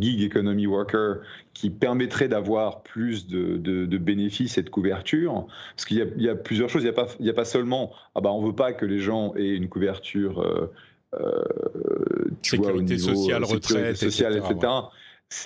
[0.00, 1.20] gig economy worker
[1.52, 5.46] qui permettrait d'avoir plus de, bénéfices et de couverture.
[5.76, 6.82] Parce qu'il y, a plusieurs choses.
[6.82, 9.54] Il n'y a, pas seulement, ah bah, on ne veut pas que les gens aient
[9.54, 10.44] une couverture
[12.42, 14.72] sécurité sociale, retraite, sociale, etc.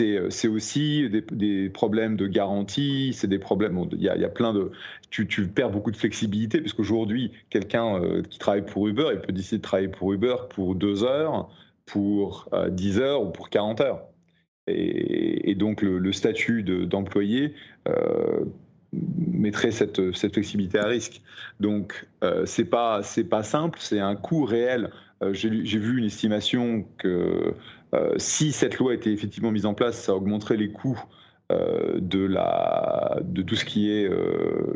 [0.00, 3.78] Euh, c'est aussi des, problèmes de garantie, c'est des problèmes.
[3.92, 4.70] Il y, a plein de.
[5.10, 9.32] Tu, perds beaucoup de flexibilité, parce qu'aujourd'hui, quelqu'un euh, qui travaille pour Uber, il peut
[9.32, 11.48] décider de travailler pour Uber pour deux heures,
[11.86, 14.02] pour 10 heures ou pour 40 heures.
[14.66, 17.54] Et, donc, le, statut d'employé
[18.92, 21.22] mettrait cette, cette, flexibilité à risque.
[21.58, 22.06] Donc,
[22.44, 23.00] c'est pas,
[23.30, 27.54] pas simple, c'est un coût réel euh, j'ai vu une estimation que
[27.94, 31.02] euh, si cette loi était effectivement mise en place, ça augmenterait les coûts
[31.50, 34.10] euh, de, tout ce qui est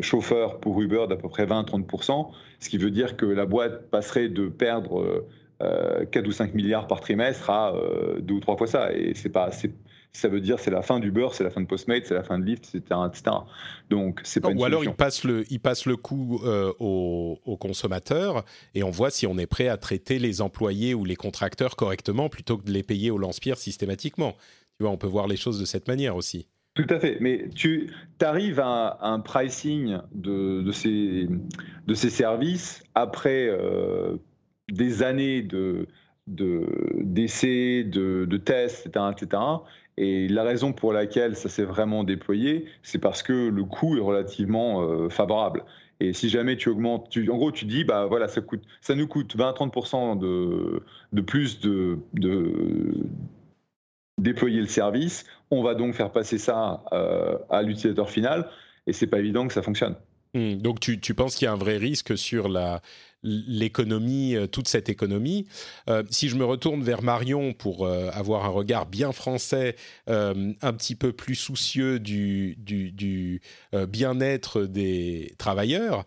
[0.01, 4.29] chauffeur pour Uber d'à peu près 20-30%, ce qui veut dire que la boîte passerait
[4.29, 5.27] de perdre
[5.61, 7.75] 4 ou 5 milliards par trimestre à
[8.21, 8.93] deux ou trois fois ça.
[8.93, 9.51] Et c'est pas,
[10.13, 12.39] ça veut dire c'est la fin d'Uber, c'est la fin de Postmates, c'est la fin
[12.39, 13.01] de Lyft, etc.
[13.09, 13.37] etc.
[13.89, 18.45] Donc c'est pas Ou alors il passe le, il passe le coup euh, aux, consommateurs
[18.75, 22.29] et on voit si on est prêt à traiter les employés ou les contracteurs correctement
[22.29, 24.33] plutôt que de les payer au lance-pierre systématiquement.
[24.79, 26.47] Tu vois, on peut voir les choses de cette manière aussi.
[26.75, 31.29] Tout à fait, mais tu arrives à, un pricing de, de, ces,
[31.87, 34.17] de ces services après euh,
[34.71, 35.87] des années de
[36.27, 39.43] d'essais, de, de, tests, etc., etc.
[40.03, 44.01] Et la raison pour laquelle ça s'est vraiment déployé, c'est parce que le coût est
[44.01, 45.65] relativement euh, favorable.
[46.01, 48.41] Et si jamais tu augmentes, en gros, tu dis, bah voilà, ça,
[48.97, 53.07] nous coûte 20-30% de, plus de, de,
[54.19, 58.49] déployer le service, on va donc faire passer ça euh, à l'utilisateur final,
[58.89, 59.95] et c'est pas évident que ça fonctionne.
[60.35, 62.81] Hmm, donc tu, tu penses qu'il y a un vrai risque sur la,
[63.23, 65.47] l'économie, euh, toute cette économie.
[65.89, 70.73] Euh, si je me retourne vers Marion pour euh, avoir un regard bien français, un
[70.75, 73.41] petit peu plus soucieux du, du,
[73.89, 76.05] bien-être des travailleurs,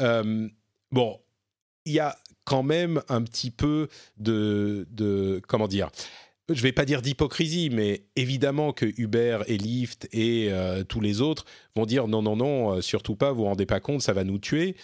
[0.00, 1.20] bon,
[1.84, 5.90] il y a quand même un petit peu de, de comment dire
[6.50, 10.50] je vais pas dire d'hypocrisie, mais évidemment que Uber et Lyft et
[10.88, 14.02] tous les autres vont dire non, non, non, surtout pas, vous vous rendez pas compte,
[14.02, 14.76] ça va nous tuer.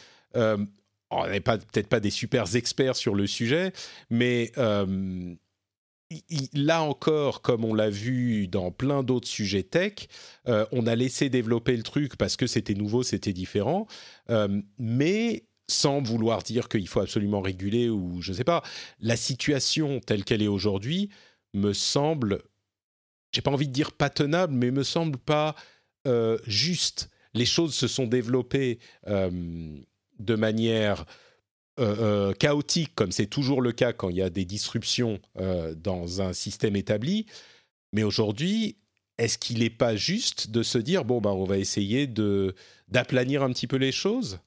[1.11, 3.73] On n'est peut-être pas des super experts sur le sujet,
[4.11, 5.35] mais euh,
[6.53, 10.07] là encore, comme on l'a vu dans plein d'autres sujets tech,
[10.46, 13.88] euh, on a laissé développer le truc parce que c'était nouveau, c'était différent,
[14.31, 18.62] euh, mais sans vouloir dire qu'il faut absolument réguler ou je ne sais pas,
[19.01, 21.11] la situation telle qu'elle est aujourd'hui
[21.55, 22.43] me semble,
[23.33, 25.55] j'ai pas envie de dire pas tenable, mais me semble pas
[26.47, 27.11] juste.
[27.35, 31.05] Les choses se sont développées de manière
[31.81, 35.75] euh, euh, chaotique, comme c'est toujours le cas quand il y a des disruptions euh,
[35.75, 37.25] dans un système établi.
[37.95, 38.77] Mais aujourd'hui,
[39.17, 42.07] est-ce qu'il n'est pas juste de se dire, bon, bah, on va essayer
[42.89, 44.41] d'aplanir un petit peu les choses?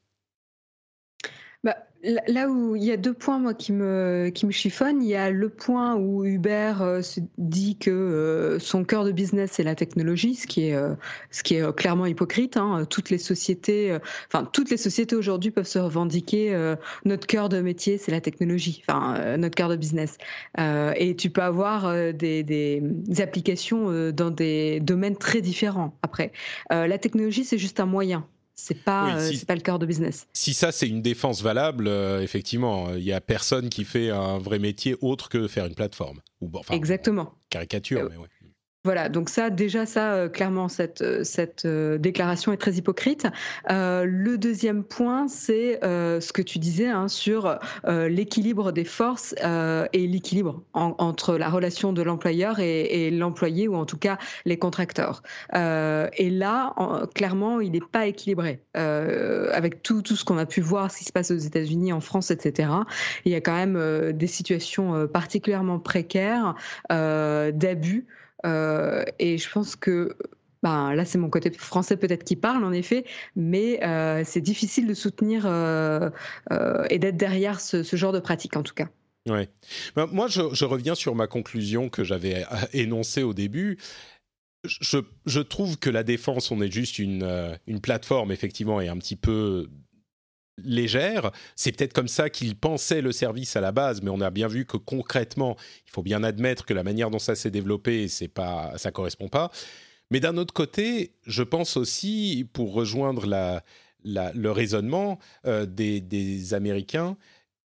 [2.03, 5.15] Là où il y a deux points moi qui me qui me chiffonnent, il y
[5.15, 9.63] a le point où Uber euh, se dit que euh, son cœur de business c'est
[9.63, 10.95] la technologie, ce qui est euh,
[11.31, 12.57] ce qui est clairement hypocrite.
[12.57, 12.85] Hein.
[12.89, 17.97] Toutes les sociétés, enfin toutes les sociétés aujourd'hui peuvent se revendiquer notre cœur de métier
[17.97, 20.17] c'est la technologie, enfin notre cœur de business.
[20.57, 22.81] et tu peux avoir des, des,
[23.19, 25.97] applications dans des domaines très différents.
[26.01, 26.33] Après,
[26.69, 28.27] la technologie c'est juste un moyen.
[28.55, 30.27] C'est pas, euh, pas le cœur de business.
[30.33, 34.37] Si ça, c'est une défense valable, euh, effectivement, il y a personne qui fait un
[34.37, 36.21] vrai métier autre que faire une plateforme.
[36.39, 37.33] Ou, enfin, Exactement.
[37.49, 38.27] Caricature, euh, mais ouais.
[38.85, 43.25] Voilà, donc ça, déjà, ça, euh, clairement, cette, euh, cette euh, déclaration est très hypocrite.
[43.69, 50.63] le deuxième point, c'est ce que tu disais hein, sur l'équilibre des forces et l'équilibre
[50.73, 55.23] entre la relation de l'employeur et, l'employé, ou en tout cas les contracteurs.
[55.53, 56.73] et là,
[57.15, 58.61] clairement, il n'est pas équilibré.
[58.73, 62.01] avec tout, tout ce qu'on a pu voir, ce qui se passe aux États-Unis, en
[62.01, 62.69] France, etc.,
[63.25, 66.55] il y a quand même des situations particulièrement précaires
[66.89, 68.05] d'abus.
[68.45, 70.15] Euh, et je pense que
[70.61, 73.03] ben, là, c'est mon côté français peut-être qui parle, en effet,
[73.35, 76.09] mais euh, c'est difficile de soutenir euh,
[76.89, 78.87] et d'être derrière ce, genre de pratique, en tout cas.
[79.27, 79.49] Ouais.
[79.95, 83.77] Ben, moi, je, reviens sur ma conclusion que j'avais énoncée au début.
[84.63, 89.67] Je, trouve que la défense, on est juste une plateforme, effectivement, et un petit peu
[90.57, 91.31] légère.
[91.55, 94.47] C'est peut-être comme ça qu'ils pensaient le service à la base, mais on a bien
[94.47, 98.27] vu que concrètement, il faut bien admettre que la manière dont ça s'est développé, c'est
[98.27, 99.51] pas, ça correspond pas.
[100.11, 103.63] Mais d'un autre côté, je pense aussi, pour rejoindre la,
[104.03, 107.17] le raisonnement euh, des, Américains,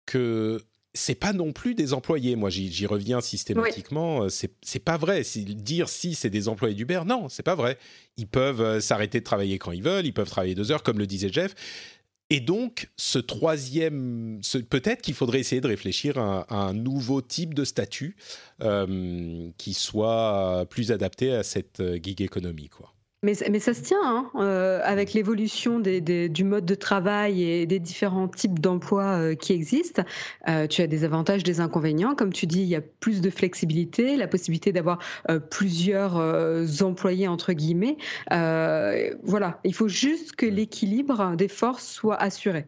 [0.06, 0.62] que
[0.94, 2.36] c'est pas non plus des employés.
[2.36, 4.24] Moi, j'y reviens systématiquement.
[4.24, 5.24] Euh, c'est pas vrai.
[5.36, 7.78] Dire si c'est des employés d'Uber, non, c'est pas vrai.
[8.18, 10.06] Ils peuvent euh, s'arrêter de travailler quand ils veulent.
[10.06, 11.54] Ils peuvent travailler deux heures, comme le disait Jeff.
[12.32, 17.63] Et donc, ce troisième, peut-être qu'il faudrait essayer de réfléchir à, un nouveau type de
[17.63, 18.15] statut
[18.62, 22.94] euh, qui soit plus adapté à cette euh, gig économie, quoi.
[23.21, 27.43] Mais, mais, ça se tient, hein, euh, avec l'évolution des, des, du mode de travail
[27.43, 30.03] et des différents types d'emplois euh, qui existent.
[30.47, 32.15] Euh, tu as des avantages, des inconvénients.
[32.15, 34.99] Comme tu dis, il y a plus de flexibilité, la possibilité d'avoir
[35.49, 36.15] plusieurs
[36.82, 37.97] employés, entre guillemets.
[38.29, 42.67] voilà, il faut juste que l'équilibre des forces soit assuré.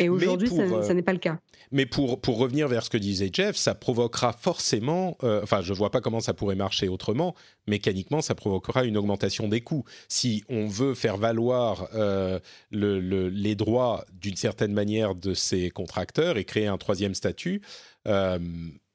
[0.00, 1.38] Et aujourd'hui, ça, ça n'est pas le cas.
[1.72, 5.72] Mais pour, pour revenir vers ce que disait Jeff, ça provoquera forcément, euh, enfin je
[5.72, 7.34] ne vois pas comment ça pourrait marcher autrement,
[7.66, 9.84] mécaniquement ça provoquera une augmentation des coûts.
[10.08, 12.38] Si on veut faire valoir euh,
[12.70, 17.62] le, les droits d'une certaine manière de ces contracteurs et créer un troisième statut,
[18.06, 18.38] euh,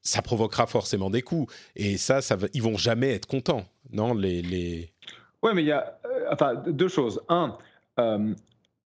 [0.02, 1.48] ça provoquera forcément des coûts.
[1.74, 4.92] Et ça, ça ils vont jamais être contents, non les, les...
[5.42, 5.98] Ouais, mais il y a
[6.30, 7.20] enfin, deux choses.
[7.28, 7.58] Un,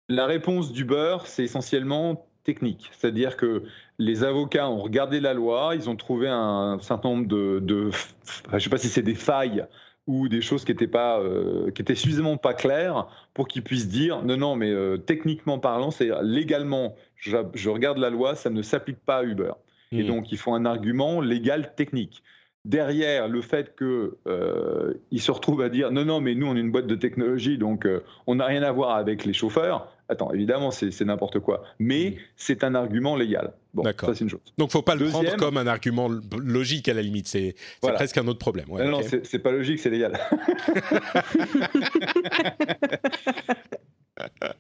[0.08, 2.88] la réponse d'Uber, c'est essentiellement technique.
[2.92, 3.64] C'est-à-dire que
[3.98, 8.58] les avocats ont regardé la loi, ils ont trouvé un certain nombre de, je ne
[8.58, 9.66] sais pas si c'est des failles
[10.06, 13.90] ou des choses qui étaient pas, euh, qui étaient suffisamment pas claires pour qu'ils puissent
[13.90, 18.62] dire non, non, mais euh, techniquement parlant, c'est légalement, je, regarde la loi, ça ne
[18.62, 19.52] s'applique pas à Uber.
[19.92, 20.06] Et hmm.
[20.06, 22.22] donc, ils font un argument légal technique
[22.64, 26.60] derrière le fait qu'ils euh, se retrouvent à dire non, non, mais nous, on est
[26.60, 27.86] une boîte de technologie, donc
[28.26, 29.92] on n'a rien à voir avec les chauffeurs.
[30.10, 31.62] Attends, évidemment, c'est n'importe quoi.
[31.78, 32.14] Mais mm.
[32.36, 33.52] c'est un argument légal.
[33.74, 34.40] Bon, ça, c'est une chose.
[34.56, 37.28] Donc, faut pas le prendre comme un argument logique, à la limite.
[37.28, 38.66] C'est presque un autre problème.
[38.70, 40.18] non, non, c'est pas logique, c'est légal.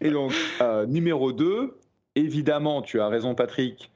[0.00, 1.78] Et donc, euh, numéro 2,
[2.14, 3.90] évidemment, tu as raison, Patrick,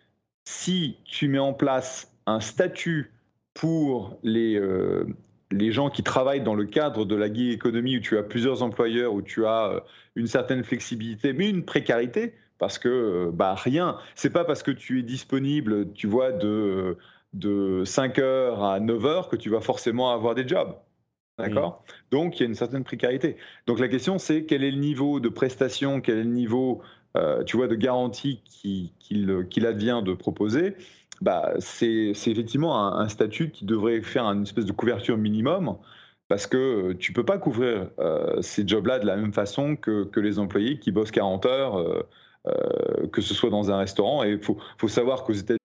[0.44, 3.12] si tu mets en place un statut
[3.54, 5.06] pour les, euh,
[5.52, 8.62] les gens qui travaillent dans le cadre de la gig économie où tu as plusieurs
[8.62, 9.80] employeurs, où tu as euh,
[10.16, 14.70] une certaine flexibilité, mais une précarité, parce que euh, bah, rien, c'est pas parce que
[14.70, 16.96] tu es disponible, tu vois, de,
[17.34, 20.74] de 5 heures à 9 heures que tu vas forcément avoir des jobs.
[21.38, 21.82] D'accord?
[22.10, 23.36] Donc, il y a une certaine précarité.
[23.66, 26.82] Donc, la question, c'est quel est le niveau de prestation, quel est le niveau,
[27.46, 30.76] tu vois, de garantie qu'il advient de proposer?
[31.22, 35.76] Bah, c'est effectivement un, statut qui devrait faire une espèce de couverture minimum
[36.28, 40.04] parce que euh, tu peux pas couvrir euh, ces jobs-là de la même façon que,
[40.04, 42.02] que, les employés qui bossent 40 heures, euh,
[42.48, 44.24] euh, que ce soit dans un restaurant.
[44.24, 45.58] Et il faut, faut savoir qu'aux États-Unis.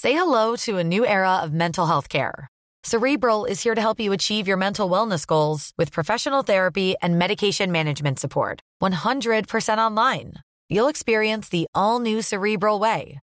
[0.00, 2.48] Say hello to a new era of mental health care.
[2.84, 7.18] Cerebral is here to help you achieve your mental wellness goals with professional therapy and
[7.18, 8.60] medication management support.
[8.82, 10.34] 100% online.
[10.70, 13.20] You'll experience the all new Cerebral Way,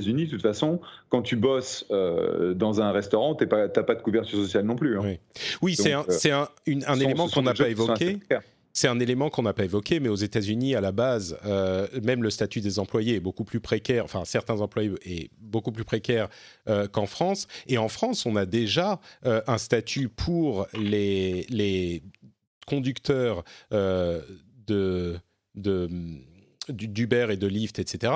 [0.00, 4.02] Unis, de toute façon, quand tu bosses euh, dans un restaurant, tu n'as pas de
[4.02, 4.98] couverture sociale non plus.
[4.98, 5.02] Hein.
[5.04, 5.18] Oui,
[5.62, 8.18] oui c'est un, euh, un, élément qu'on n'a pas évoqué
[8.76, 12.24] c'est un élément qu'on n'a pas évoqué, mais aux États-Unis, à la base, euh, même
[12.24, 16.28] le statut des employés est beaucoup plus précaire, enfin certains employés est beaucoup plus précaire
[16.68, 17.46] euh, qu'en France.
[17.68, 22.02] Et en France, on a déjà un statut pour les, les
[22.66, 25.16] conducteurs de,
[25.54, 25.88] de
[26.68, 28.12] d'Uber et de Lyft, etc.,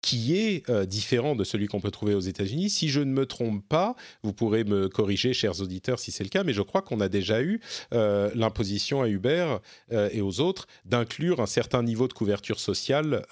[0.00, 2.70] qui est euh, différent de celui qu'on peut trouver aux États-Unis.
[2.70, 6.30] Si je ne me trompe pas, vous pourrez me corriger, chers auditeurs, si c'est le
[6.30, 7.60] cas, mais je crois qu'on a déjà eu
[7.92, 9.56] euh, l'imposition à Uber
[9.92, 13.24] euh, et aux autres d'inclure un certain niveau de couverture sociale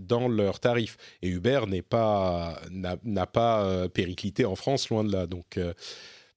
[0.00, 0.96] dans leurs tarifs.
[1.22, 5.26] Et Uber n'est pas n'a pas périclité en France, loin de là.
[5.26, 5.58] Donc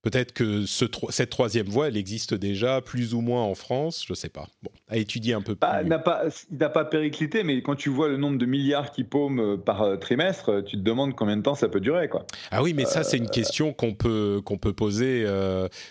[0.01, 4.13] Peut-être que ce, cette troisième voie, elle existe déjà plus ou moins en France, je
[4.13, 4.47] ne sais pas.
[4.63, 6.47] Bon, à étudier un peu bah, plus.
[6.51, 9.57] il n'a pas périclité, mais quand tu vois le nombre de milliards qui paument euh,
[9.57, 12.09] par euh, trimestre, tu te demandes combien de temps ça peut durer.
[12.09, 12.25] Quoi.
[12.49, 15.25] Ah oui, mais ça, c'est une euh, question qu'on peut, qu'on peut poser,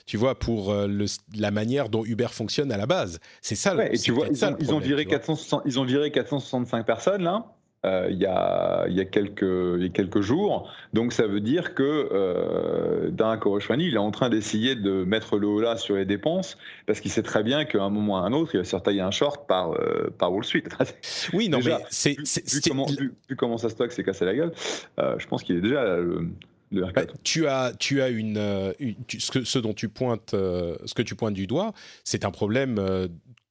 [0.06, 3.20] tu vois, pour le, la manière dont Uber fonctionne à la base.
[3.42, 7.44] C'est ça, et tu vois, ils, ont, viré 400, ils ont viré 465 personnes, là.
[7.86, 10.70] Euh, il, y a, il, y a quelques, il y a quelques jours.
[10.92, 13.38] Donc ça veut dire que euh, Dan
[13.78, 17.10] il est en train d'essayer de mettre le haut là sur les dépenses parce qu'il
[17.10, 19.00] sait très bien qu'à un moment ou à un autre, il va se faire tailler
[19.00, 20.64] un short par, euh, par Wall Street.
[21.32, 22.16] oui, non, mais c'est.
[22.18, 24.52] Vu, comment, vu, comment, ça stock s'est cassé la gueule,
[24.98, 26.28] euh, je pense qu'il est déjà le,
[26.72, 28.72] bah, tu as, tu as une, euh,
[29.18, 31.72] ce, que, ce, dont tu pointes, ce que tu pointes du doigt,
[32.04, 32.78] c'est un problème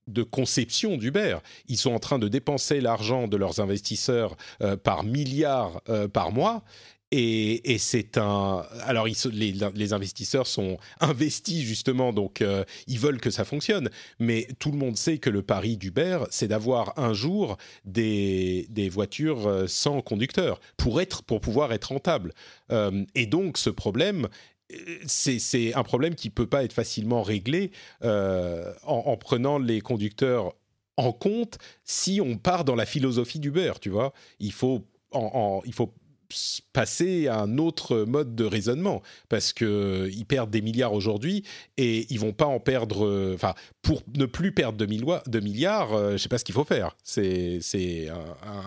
[0.10, 1.38] de conception d'Uber.
[1.67, 6.31] Ils sont en train de dépenser l'argent de leurs investisseurs euh, par milliards euh, par
[6.31, 6.63] mois.
[7.12, 8.63] Et, c'est un.
[8.83, 13.90] Alors, les, investisseurs sont investis justement, donc euh, ils veulent que ça fonctionne.
[14.19, 18.90] Mais tout le monde sait que le pari d'Uber, c'est d'avoir un jour des, des,
[18.90, 22.31] voitures sans conducteur pour être, pour pouvoir être rentable.
[23.15, 24.27] et donc, ce problème,
[25.06, 27.72] c'est un problème qui peut pas être facilement réglé
[28.04, 30.54] euh, en, prenant les conducteurs
[30.98, 34.13] en compte si on part dans la philosophie d'Uber, tu vois.
[34.40, 34.86] Il faut,
[36.74, 41.44] passer à un autre mode de raisonnement parce que ils perdent des milliards aujourd'hui
[41.78, 43.34] et ils vont pas en perdre.
[43.34, 46.96] Enfin, pour ne plus perdre de, milliards, euh, je sais pas ce qu'il faut faire.
[47.04, 47.60] C'est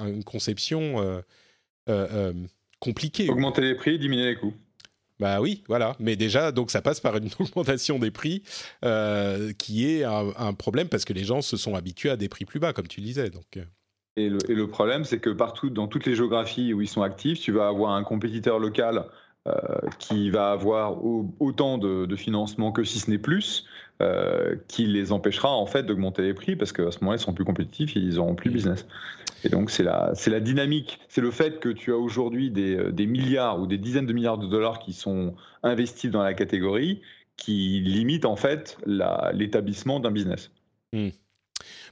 [0.04, 1.22] une conception
[1.88, 2.32] euh,
[2.80, 3.30] compliquée.
[3.30, 4.54] Augmenter les prix, diminuer les coûts.
[5.22, 5.94] Bah oui, voilà.
[6.00, 8.42] Mais déjà, donc ça passe par une augmentation des prix
[8.84, 12.44] euh, qui est un, problème parce que les gens se sont habitués à des prix
[12.44, 13.30] plus bas, comme tu disais.
[13.30, 13.56] Donc.
[13.56, 13.62] Euh.
[14.16, 17.02] Et le, et le problème, c'est que partout, dans toutes les géographies où ils sont
[17.02, 19.06] actifs, tu vas avoir un compétiteur local
[19.48, 19.54] euh,
[19.98, 21.04] qui va avoir
[21.40, 23.64] autant de, financement que si ce n'est plus,
[24.00, 27.32] euh, qui les empêchera en fait d'augmenter les prix parce qu'à ce moment-là, ils seront
[27.32, 28.86] plus compétitifs et ils n'auront plus de business.
[29.44, 31.00] Et donc, c'est la, c'est la dynamique.
[31.08, 34.12] C'est le fait que tu as aujourd'hui des, euh, des, milliards ou des dizaines de
[34.12, 37.00] milliards de dollars qui sont investis dans la catégorie
[37.36, 40.50] qui limite en fait l'établissement d'un business.
[40.92, 41.08] Hmm.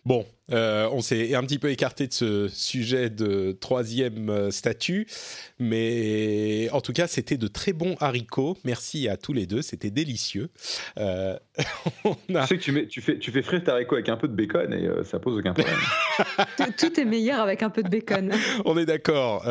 [0.06, 5.06] Bon, euh, on s'est un petit peu écarté de ce sujet de troisième euh, statut,
[5.58, 8.56] mais en tout cas, c'était de très bons haricots.
[8.64, 10.48] Merci à tous les deux, c'était délicieux.
[10.98, 11.36] Euh,
[12.24, 14.34] Tu sais que tu, tu, fais, tu fais frire tes haricots avec un peu de
[14.34, 15.76] bacon et ça pose aucun problème.
[16.78, 18.32] tout, est meilleur avec un peu de bacon.
[18.64, 19.44] on est d'accord.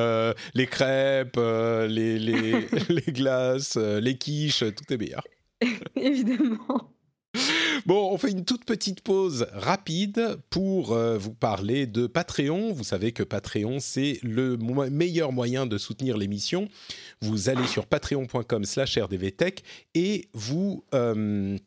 [0.55, 5.23] les crêpes, les, les, les glaces, les quiches, tout est meilleur.
[5.95, 6.91] Évidemment.
[7.85, 12.73] Bon, on fait une toute petite pause rapide pour euh, vous parler de Patreon.
[12.73, 16.67] Vous savez que Patreon, c'est le meilleur moyen de soutenir l'émission.
[17.21, 19.63] Vous allez sur patreon.com slash rdvtech
[19.95, 20.83] et vous...
[20.93, 21.57] Euh,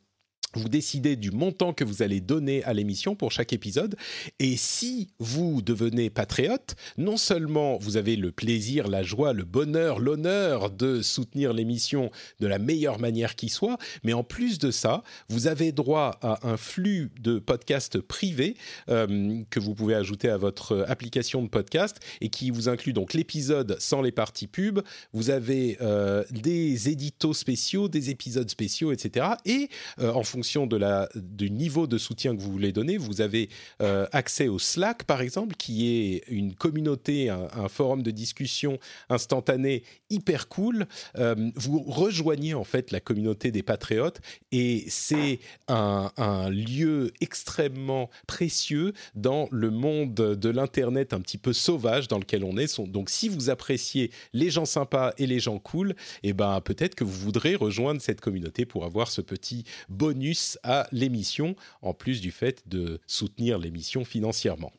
[0.55, 3.97] vous décidez du montant que vous allez donner à l'émission pour chaque épisode.
[4.39, 9.99] Et si vous devenez patriote, non seulement vous avez le plaisir, la joie, le bonheur,
[9.99, 15.03] l'honneur de soutenir l'émission de la meilleure manière qui soit, mais en plus de ça,
[15.29, 18.57] vous avez droit à un flux de podcasts privés
[18.89, 23.15] euh, que vous pouvez ajouter à votre application de podcast et qui vous inclut donc
[23.15, 24.81] l'épisode sans les parties pub.
[25.13, 29.27] Vous avez euh, des éditos spéciaux, des épisodes spéciaux, etc.
[29.45, 29.69] Et
[30.01, 30.42] euh, en fonction
[30.77, 33.49] la, du niveau de soutien que vous voulez donner, vous avez
[33.81, 38.79] euh, accès au Slack, par exemple, qui est une communauté, un, forum de discussion
[39.09, 40.87] instantané hyper cool.
[41.17, 44.21] Euh, vous rejoignez en fait la communauté des patriotes
[44.51, 45.39] et c'est
[45.69, 46.11] un,
[46.51, 52.57] lieu extrêmement précieux dans le monde de l'Internet un petit peu sauvage dans lequel on
[52.57, 52.81] est.
[52.81, 57.05] Donc si vous appréciez les gens sympas et les gens cool, eh ben, peut-être que
[57.05, 60.32] vous voudrez rejoindre cette communauté pour avoir ce petit bonus
[60.63, 64.73] à l'émission, en plus du fait de soutenir l'émission financièrement.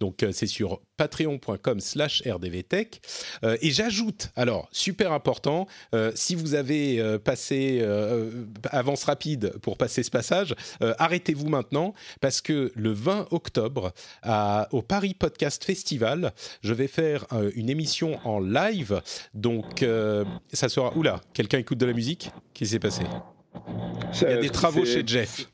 [0.00, 3.00] Donc euh, c'est sur patreon.com slash rdvtech.
[3.44, 7.84] Euh, et j'ajoute, alors super important, euh, si vous avez passé
[8.70, 13.92] avance rapide pour passer ce passage, arrêtez-vous maintenant parce que le 20 octobre
[14.72, 16.32] au Paris Podcast Festival,
[16.62, 19.02] je vais faire une émission en live.
[19.34, 19.84] Donc
[20.52, 20.96] ça sera...
[20.96, 22.30] Oula, quelqu'un écoute de la musique?
[22.54, 23.04] Qu'est-ce qui s'est passé?
[24.22, 25.48] Il y a des travaux chez Jeff.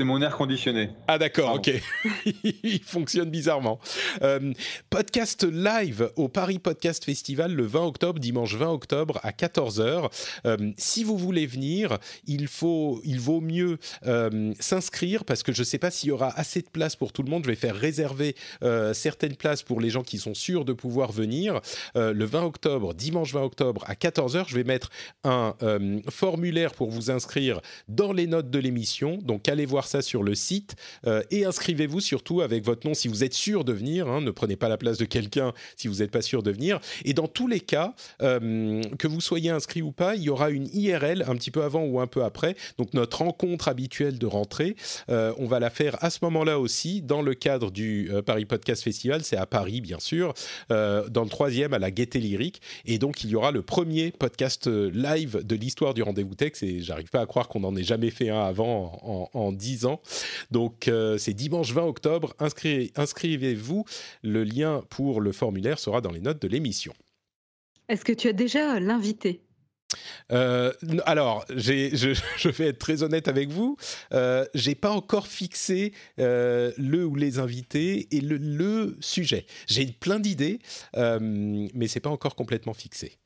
[0.00, 0.88] C'est mon air conditionné.
[1.08, 1.70] Ah d'accord, ok.
[2.64, 3.78] Il fonctionne bizarrement.
[4.22, 4.54] Euh,
[4.88, 10.10] podcast live au Paris Podcast Festival le 20 octobre, dimanche 20 octobre à 14h.
[10.46, 13.76] Euh, si vous voulez venir, il, faut, il vaut mieux
[14.06, 17.12] euh, s'inscrire parce que je ne sais pas s'il y aura assez de place pour
[17.12, 17.44] tout le monde.
[17.44, 18.34] Je vais faire réserver
[18.94, 21.60] certaines places pour les gens qui sont sûrs de pouvoir venir.
[21.94, 24.88] le 20 octobre, dimanche 20 octobre à 14h, je vais mettre
[25.24, 25.54] un
[26.08, 29.18] formulaire pour vous inscrire dans les notes de l'émission.
[29.18, 30.76] Donc allez voir ça sur le site
[31.30, 34.08] et inscrivez-vous surtout avec votre nom si vous êtes sûr de venir.
[34.08, 36.80] Hein, ne prenez pas la place de quelqu'un si vous n'êtes pas sûr de venir.
[37.04, 40.68] Et dans tous les cas, que vous soyez inscrit ou pas, il y aura une
[40.72, 42.56] IRL un petit peu avant ou un peu après.
[42.78, 44.76] Donc notre rencontre habituelle de rentrée,
[45.08, 49.24] on va la faire à ce moment-là aussi dans le cadre du Paris Podcast Festival.
[49.24, 50.34] C'est à Paris, bien sûr,
[50.68, 52.62] dans le troisième à la Gaieté Lyrique.
[52.86, 56.52] Et donc il y aura le premier podcast live de l'histoire du rendez-vous tech.
[56.62, 59.52] Et j'arrive pas à croire qu'on n'en ait jamais fait un avant en
[59.86, 60.00] ans.
[60.50, 62.34] Donc euh, c'est dimanche 20 octobre.
[62.38, 63.84] Inscrivez-vous.
[64.22, 66.92] Le lien pour le formulaire sera dans les notes de l'émission.
[67.88, 69.42] Est-ce que tu as déjà l'invité?
[70.32, 70.72] Euh,
[71.06, 73.76] alors, je, vais être très honnête avec vous.
[74.12, 79.46] Euh, j'ai pas encore fixé euh, le ou les invités et le, le sujet.
[79.66, 80.60] J'ai plein d'idées,
[80.96, 83.19] mais c'est pas encore complètement fixé.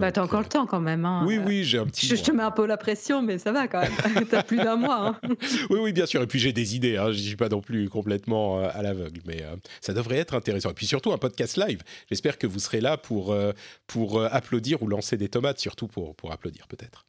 [0.00, 1.04] Bah, t'as encore le temps quand même.
[1.04, 1.24] Hein.
[1.26, 2.06] Oui, oui, j'ai un petit.
[2.06, 3.92] Je, te mets un peu la pression, mais ça va quand même.
[4.30, 5.08] t'as plus d'un mois.
[5.08, 5.20] Hein.
[5.68, 6.22] oui, oui, bien sûr.
[6.22, 6.96] Et puis j'ai des idées.
[6.96, 7.12] Hein.
[7.12, 10.70] Je suis pas non plus complètement euh, à l'aveugle, mais euh, ça devrait être intéressant.
[10.70, 11.82] Et puis surtout un podcast live.
[12.08, 13.52] J'espère que vous serez là pour euh,
[13.86, 17.04] pour applaudir ou lancer des tomates, surtout pour pour applaudir peut-être.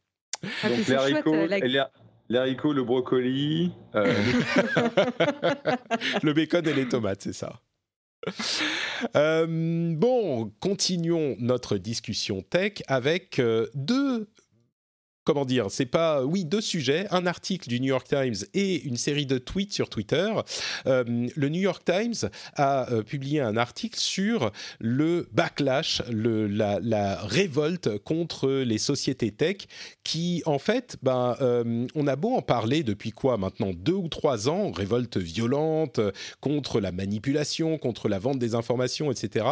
[0.61, 0.95] Ah, Donc les
[2.37, 3.71] haricots, le brocoli,
[6.23, 7.61] le bacon et les tomates, c'est ça.
[9.15, 14.29] Euh, bon, continuons notre discussion tech avec euh, deux
[15.23, 18.97] comment dire, c'est pas, oui, deux sujets, un article du New York Times et une
[18.97, 20.31] série de tweets sur Twitter.
[20.87, 21.03] Euh,
[21.35, 28.49] le New York Times a euh, publié un article sur le backlash, la, révolte contre
[28.49, 29.57] les sociétés tech
[30.03, 34.07] qui, en fait, ben, euh, on a beau en parler depuis quoi maintenant deux ou
[34.07, 35.99] trois ans, révolte violente
[36.39, 39.45] contre la manipulation, contre la vente des informations, etc.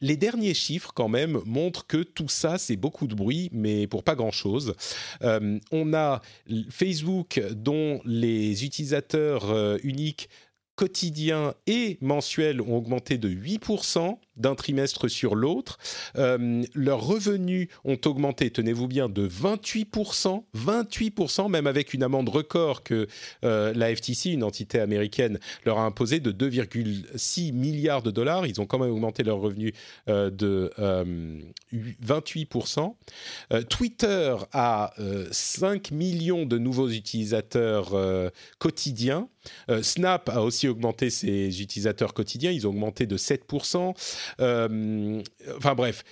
[0.00, 4.02] les derniers chiffres, quand même, montrent que tout ça, c'est beaucoup de bruit, mais pour
[4.02, 4.45] pas grand-chose.
[5.22, 6.20] Euh, on a
[6.70, 10.28] Facebook dont les utilisateurs euh, uniques
[10.76, 15.78] quotidiens et mensuels ont augmenté de 8% d'un trimestre sur l'autre.
[16.16, 22.82] Euh, leurs revenus ont augmenté, tenez-vous bien, de 28%, 28%, même avec une amende record
[22.82, 23.06] que
[23.44, 28.46] euh, la FTC, une entité américaine, leur a imposée de 2,6 milliards de dollars.
[28.46, 29.72] Ils ont quand même augmenté leurs revenus
[30.08, 30.70] euh, de
[31.72, 32.94] 28%.
[33.68, 34.92] Twitter a
[35.30, 37.94] 5 millions de nouveaux utilisateurs
[38.58, 39.28] quotidiens.
[39.82, 43.94] Snap a aussi augmenté ses utilisateurs quotidiens, ils ont augmenté de 7%.
[44.40, 45.22] Euh,
[45.56, 46.04] enfin bref,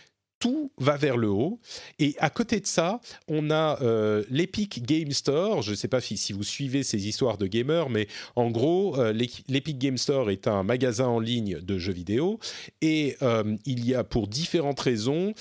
[0.44, 1.58] tout va vers le haut.
[1.98, 5.62] Et à côté de ça, on a euh, l'Epic Game Store.
[5.62, 9.14] Je ne sais pas si, vous suivez ces histoires de gamers, mais en gros, euh,
[9.14, 12.38] l'Epic Game Store est un magasin en ligne de jeux vidéo.
[12.82, 15.32] Et euh, il y a, pour différentes raisons,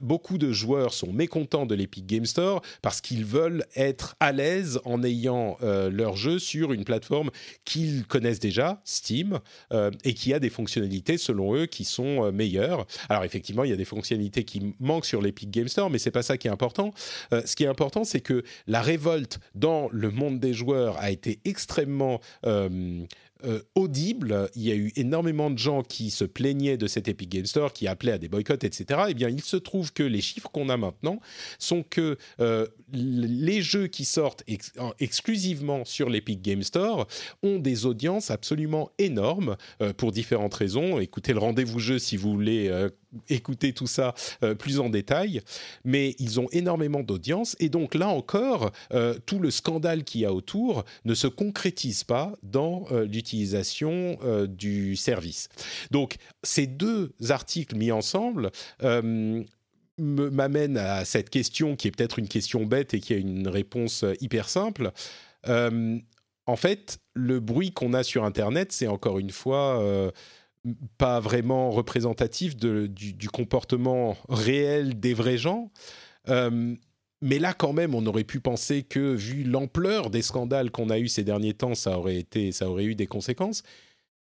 [0.00, 4.80] beaucoup de joueurs sont mécontents de l'Epic Game Store parce qu'ils veulent être à l'aise
[4.86, 7.30] en ayant leur jeu sur une plateforme
[7.66, 9.40] qu'ils connaissent déjà, Steam,
[10.04, 12.86] et qui a des fonctionnalités, selon eux, qui sont meilleures.
[13.10, 16.10] Alors effectivement, il y a des fonctionnalités qui manque sur l'Epic Game Store, mais c'est
[16.10, 16.92] pas ça qui est important.
[17.32, 21.10] Euh, ce qui est important, c'est que la révolte dans le monde des joueurs a
[21.10, 23.04] été extrêmement euh,
[23.44, 24.50] euh, audible.
[24.54, 27.72] Il y a eu énormément de gens qui se plaignaient de cet Epic Game Store,
[27.72, 29.00] qui appelaient à des boycotts, etc.
[29.08, 31.20] Eh bien, il se trouve que les chiffres qu'on a maintenant
[31.58, 32.18] sont que
[32.92, 34.44] les jeux qui sortent
[34.98, 37.06] exclusivement sur l'Epic Game Store
[37.42, 39.56] ont des audiences absolument énormes
[39.96, 40.98] pour différentes raisons.
[40.98, 42.90] Écoutez le rendez-vous jeu si vous voulez
[43.28, 44.14] écouter tout ça
[44.58, 45.42] plus en détail.
[45.84, 48.70] Mais ils ont énormément d'audience et donc là encore,
[49.26, 54.96] tout le scandale qu'il y a autour ne se concrétise pas dans l'utilisation euh, du
[54.96, 55.48] service.
[55.90, 58.50] Donc ces deux articles mis ensemble
[58.82, 59.42] euh,
[59.98, 64.04] m'amènent à cette question qui est peut-être une question bête et qui a une réponse
[64.04, 64.92] euh, hyper simple.
[65.46, 69.80] en fait, le bruit qu'on a sur Internet, c'est encore une fois
[70.98, 75.70] pas vraiment représentatif du, comportement réel des vrais gens.
[77.22, 80.98] Mais là, quand même, on aurait pu penser que, vu l'ampleur des scandales qu'on a
[80.98, 83.62] eu ces derniers temps, ça aurait, été, ça aurait eu des conséquences.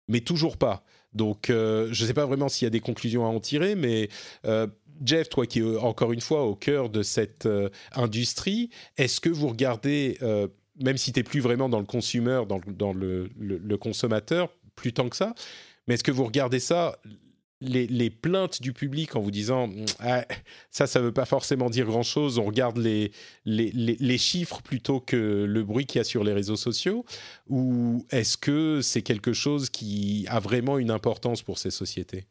[0.09, 0.83] Mais toujours pas.
[1.13, 3.77] Donc, euh, je ne sais pas vraiment s'il y a des conclusions à en tirer,
[3.77, 4.09] mais
[4.47, 4.67] euh,
[5.05, 9.29] Jeff, toi qui es encore une fois au cœur de cette euh, industrie, est-ce que
[9.29, 10.19] vous regardez,
[10.81, 15.17] même si tu n'es plus vraiment dans le consumer, dans, le, consommateur, plus tant que
[15.17, 15.35] ça,
[15.89, 16.99] mais est-ce que vous regardez ça
[17.61, 19.69] les, plaintes du public en vous disant
[20.01, 20.25] ah,
[20.71, 23.11] ça, ça ne veut pas forcément dire grand-chose, on regarde les,
[23.45, 27.05] les, chiffres plutôt que le bruit qu'il y a sur les réseaux sociaux
[27.49, 32.27] Ou est-ce que c'est quelque chose qui a vraiment une importance pour ces sociétés?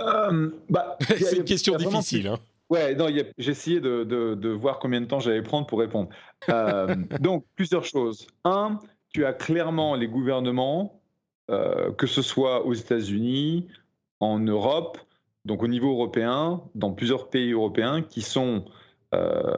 [0.00, 2.28] Euh, bah, C'est une question difficile.
[2.28, 2.38] Hein.
[2.70, 6.08] Ouais, non, j'ai essayé de, de, voir combien de temps j'allais prendre pour répondre.
[6.48, 8.26] Euh, donc, plusieurs choses.
[8.44, 8.78] Un,
[9.12, 11.00] tu as clairement les gouvernements,
[11.50, 13.68] euh, que ce soit aux États-Unis,
[14.20, 14.98] en Europe,
[15.44, 18.64] donc au niveau européen, dans plusieurs pays européens, qui sont
[19.14, 19.54] euh,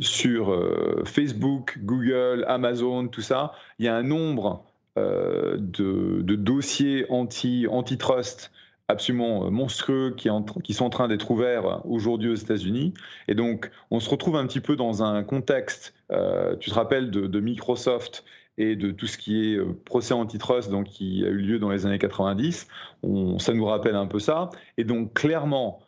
[0.00, 0.56] sur
[1.04, 3.52] Facebook, Google, Amazon, tout ça.
[3.78, 4.64] Il y a un nombre
[4.96, 8.50] de, dossiers anti, antitrust
[8.92, 10.28] absolument euh, monstrueux qui,
[10.74, 12.94] sont en train d'être ouverts aujourd'hui aux États-Unis.
[13.26, 17.10] Et donc, on se retrouve un petit peu dans un contexte, euh, tu te rappelles
[17.10, 18.24] de, Microsoft
[18.58, 21.70] et de tout ce qui est euh, procès antitrust donc, qui a eu lieu dans
[21.70, 22.68] les années 90.
[23.02, 24.50] On, ça nous rappelle un peu ça.
[24.78, 25.80] Et donc, clairement,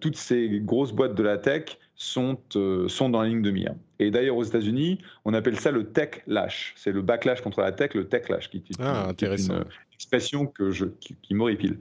[0.00, 2.36] toutes ces grosses boîtes de la tech sont,
[2.88, 3.72] sont dans la ligne de mire.
[4.00, 6.74] Et d'ailleurs, aux États-Unis, on appelle ça le tech lash.
[6.76, 9.60] C'est le backlash contre la tech, le tech lash, qui, ah, intéressant
[9.94, 11.78] expression que je, qui, qui m'horripile.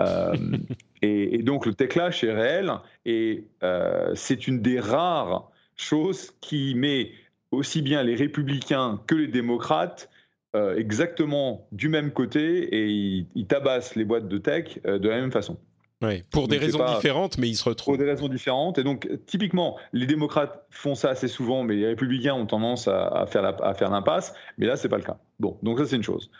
[0.00, 0.34] Euh,
[1.02, 2.72] et, donc le techlash est réel
[3.04, 7.10] et euh, c'est une des rares choses qui met
[7.50, 10.10] aussi bien les républicains que les démocrates
[10.54, 15.32] euh, exactement du même côté et ils, tabassent les boîtes de tech de la même
[15.32, 15.58] façon.
[16.02, 17.96] Oui, pour des raisons différentes, mais ils se retrouvent.
[17.96, 18.78] Pour des raisons différentes.
[18.78, 23.06] Et donc, typiquement, les démocrates font ça assez souvent, mais les républicains ont tendance à,
[23.08, 24.34] à faire, l'impasse.
[24.58, 25.16] Mais là, c'est pas le cas.
[25.40, 26.30] Bon, donc ça, c'est une chose.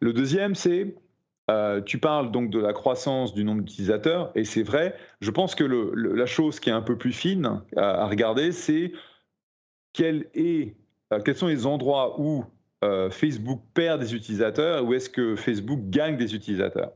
[0.00, 0.94] Le deuxième, c'est
[1.50, 4.94] euh, tu parles donc de la croissance du nombre d'utilisateurs, et c'est vrai.
[5.20, 8.92] Je pense que la chose qui est un peu plus fine à, regarder, c'est
[9.92, 10.24] quels
[11.34, 12.44] sont les endroits où
[12.84, 16.92] euh, Facebook perd des utilisateurs, où est-ce que Facebook gagne des utilisateurs?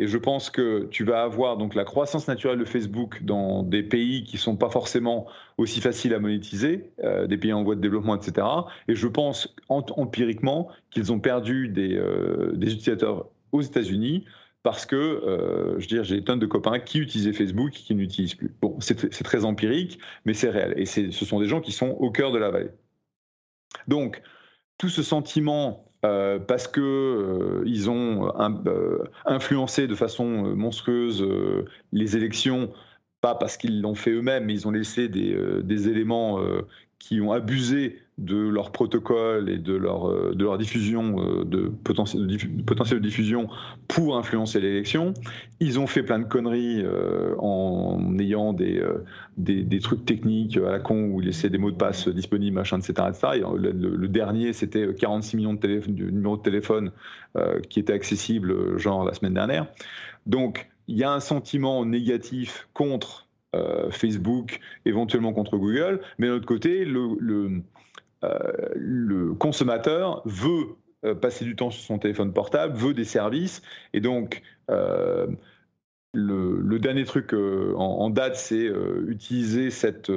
[0.00, 3.84] Et je pense que tu vas avoir donc la croissance naturelle de Facebook dans des
[3.84, 5.26] pays qui sont pas forcément
[5.56, 8.44] aussi faciles à monétiser, euh, des pays en voie de développement, etc.
[8.88, 14.24] Et je pense empiriquement qu'ils ont perdu des, euh, des, utilisateurs aux États-Unis
[14.64, 18.34] parce que, euh, je j'ai des tonnes de copains qui utilisaient Facebook et qui n'utilisent
[18.34, 18.52] plus.
[18.60, 20.74] Bon, c'est très empirique, mais c'est réel.
[20.76, 22.70] Et ce sont des gens qui sont au cœur de la vallée.
[23.86, 24.20] Donc,
[24.78, 28.30] tout ce sentiment euh, parce que euh, ils ont
[28.66, 31.26] euh, influencé de façon monstrueuse
[31.92, 32.72] les élections,
[33.20, 36.40] pas parce qu'ils l'ont fait eux-mêmes, mais ils ont laissé des éléments
[37.04, 41.68] qui ont abusé de leur protocole et de leur, euh, de leur diffusion, euh, de
[41.68, 43.48] potentiel, de potentiel de diffusion
[43.88, 45.12] pour influencer l'élection.
[45.60, 48.82] Ils ont fait plein de conneries euh, en ayant des,
[49.36, 52.78] des, trucs techniques à la con où ils laissaient des mots de passe disponibles, machin,
[52.78, 52.94] etc.
[53.58, 56.90] Le, dernier, c'était 46 millions de, numéros de téléphone
[57.68, 59.66] qui étaient accessibles, genre la semaine dernière.
[60.24, 63.23] Donc, il y a un sentiment négatif contre
[63.90, 67.62] Facebook, éventuellement contre Google, mais d'un autre côté, le,
[68.24, 74.00] euh, consommateur veut euh, passer du temps sur son téléphone portable, veut des services, et
[74.00, 75.26] donc euh,
[76.14, 78.70] le, dernier truc en, date, c'est
[79.08, 80.12] utiliser cette,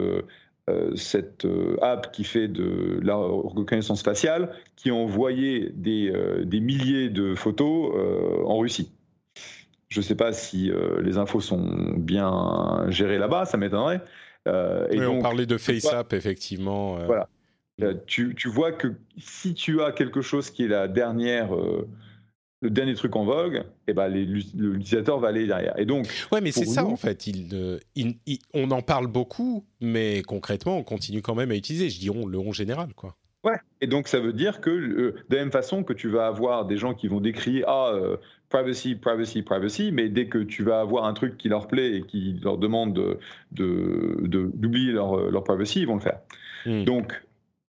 [0.96, 1.48] cette
[1.82, 6.14] app qui fait de la reconnaissance faciale, qui a envoyé des,
[6.46, 7.96] des milliers de photos
[8.46, 8.92] en Russie.
[9.90, 10.72] Je ne sais pas si
[11.02, 14.02] les infos sont bien gérées là-bas, ça m'étonnerait.
[14.46, 16.98] et on parlait de FaceApp, effectivement.
[17.06, 17.30] Voilà.
[17.84, 18.88] Euh, tu, vois que
[19.20, 21.88] si tu as quelque chose qui est la dernière, euh,
[22.62, 25.78] le dernier truc en vogue, et eh ben l'utilisateur va aller derrière.
[25.78, 27.28] Et donc, ouais, mais c'est ça en fait.
[27.54, 27.80] Euh,
[28.56, 31.92] on en parle beaucoup, mais concrètement, on continue quand même à utiliser.
[31.92, 33.16] Je dis on, le on général, quoi.
[33.48, 33.58] Ouais.
[33.82, 36.78] Et donc ça veut dire que de la même façon que tu vas avoir des
[36.78, 37.94] gens qui vont décrire ah
[38.50, 42.02] privacy, privacy, privacy, mais dès que tu vas avoir un truc qui leur plaît et
[42.04, 43.18] qui leur demande
[43.52, 46.20] d'oublier de, leur, leur privacy, ils vont le faire.
[46.66, 46.84] Hmm.
[46.84, 47.22] Donc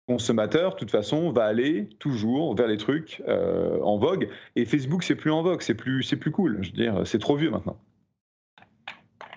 [0.06, 4.28] consommateur, de toute façon, va aller toujours vers les trucs euh, en vogue.
[4.56, 6.58] Et Facebook, c'est plus en vogue, c'est plus, c'est plus cool.
[6.60, 7.78] Je veux dire, c'est trop vieux maintenant.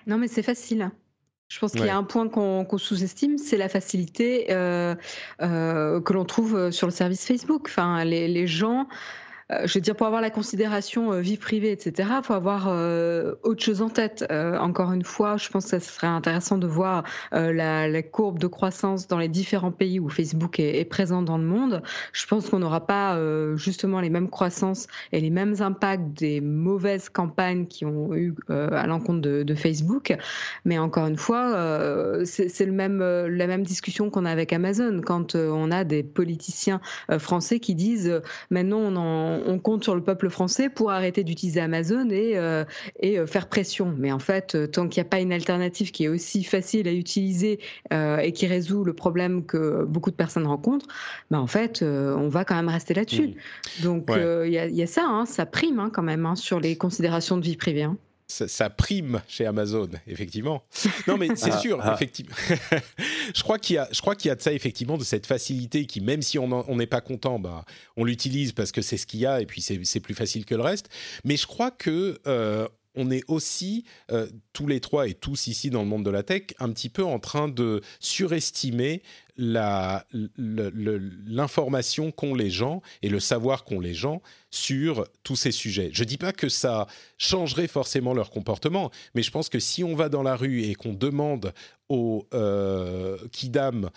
[0.06, 0.90] Non, mais c'est facile.
[1.48, 4.96] Je pense qu'il y a un point qu'on sous-estime, c'est la facilité euh,
[5.42, 7.66] euh, que l'on trouve sur le service Facebook.
[7.68, 11.70] Enfin, les, les gens euh, je veux dire, pour avoir la considération euh, vie privée,
[11.70, 14.24] etc., il faut avoir euh, autre chose en tête.
[14.30, 19.06] encore une fois, je pense que ça serait intéressant de voir la, courbe de croissance
[19.06, 21.82] dans les différents pays où Facebook est, présent dans le monde.
[22.12, 23.18] Je pense qu'on n'aura pas
[23.56, 28.86] justement les mêmes croissances et les mêmes impacts des mauvaises campagnes qui ont eu à
[28.86, 30.16] l'encontre de, de, Facebook.
[30.64, 35.70] Mais encore une fois, c'est même, la même discussion qu'on a avec Amazon quand on
[35.70, 36.80] a des politiciens
[37.18, 38.20] français qui disent
[38.50, 42.64] maintenant on en on, compte sur le peuple français pour arrêter d'utiliser Amazon et, euh,
[43.00, 43.94] et euh, faire pression.
[43.96, 46.88] Mais en fait, euh, tant qu'il n'y a pas une alternative qui est aussi facile
[46.88, 47.58] à utiliser
[47.90, 50.86] et qui résout le problème que beaucoup de personnes rencontrent,
[51.30, 53.28] ben en fait, on va quand même rester là-dessus.
[53.28, 53.82] Mmh.
[53.82, 57.36] Donc il y, a ça, hein, ça prime hein, quand même hein, sur les considérations
[57.36, 57.86] de vie privée.
[58.28, 60.64] Ça, prime chez Amazon, effectivement.
[61.06, 61.94] Non, mais c'est Ah, sûr, ah.
[61.94, 62.34] effectivement.
[63.34, 65.26] je crois qu'il y a, je crois qu'il y a de ça effectivement, de cette
[65.26, 67.64] facilité qui, même si on n'est pas content, bah,
[67.96, 70.44] on l'utilise parce que c'est ce qu'il y a et puis c'est c'est plus facile
[70.44, 70.88] que le reste.
[71.24, 72.66] Mais je crois que euh,
[72.96, 76.22] on est aussi euh, tous les trois et tous ici dans le monde de la
[76.22, 79.02] tech un petit peu en train de surestimer
[79.36, 84.20] l'information qu'ont les gens et le savoir qu'ont les gens
[84.50, 85.90] sur tous ces sujets.
[85.92, 86.86] Je dis pas que ça
[87.18, 90.74] changerait forcément leur comportement, mais je pense que si on va dans la rue et
[90.74, 91.52] qu'on demande
[91.88, 93.90] aux euh, kidam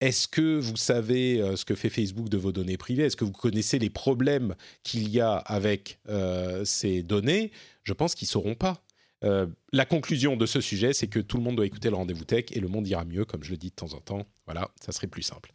[0.00, 3.04] est-ce que vous savez euh, ce que fait Facebook de vos données privées?
[3.04, 7.50] Est-ce que vous connaissez les problèmes qu'il y a avec euh, ces données?
[7.82, 8.82] Je pense qu'ils sauront pas.
[9.26, 12.24] Euh, la conclusion de ce sujet, c'est que tout le monde doit écouter le rendez-vous
[12.24, 14.24] tech et le monde ira mieux, comme je le dis de temps en temps.
[14.46, 15.52] Voilà, ça serait plus simple.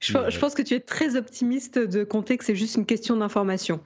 [0.00, 2.86] Je, Mais- je pense que tu es très optimiste de compter que c'est juste une
[2.86, 3.80] question d'information.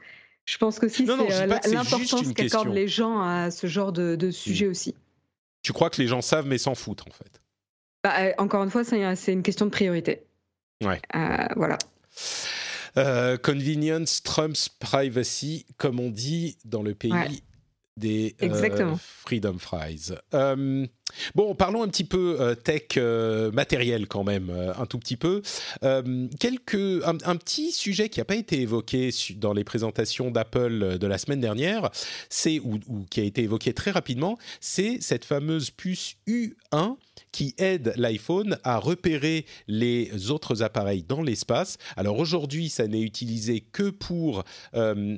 [0.45, 4.31] Je pense que si c'est euh, l'importance qu'accordent les gens à ce genre de, de
[4.31, 4.95] sujet aussi.
[5.63, 7.41] Tu crois que les gens savent mais s'en foutent en fait
[8.03, 10.23] Bah, euh, encore une fois, c'est c'est une question de priorité.
[10.83, 11.01] Ouais.
[11.15, 11.79] Euh, voilà.
[12.99, 17.29] Euh, convenience trumps privacy, comme on dit dans le pays Ouais.
[17.97, 18.97] Des euh.
[18.99, 20.13] Freedom Fries.
[21.35, 25.17] Bon, parlons un petit peu euh, tech euh, matériel quand même, euh, un tout petit
[25.17, 25.43] peu.
[26.39, 31.19] Quelques, un, petit sujet qui n'a pas été évoqué dans les présentations d'Apple de la
[31.19, 31.91] semaine dernière,
[32.29, 32.79] c'est ou,
[33.11, 36.97] qui a été évoqué très rapidement, c'est cette fameuse puce U1
[37.31, 41.79] qui aide l'iPhone à repérer les autres appareils dans l'espace.
[41.97, 44.45] Alors aujourd'hui, ça n'est utilisé que pour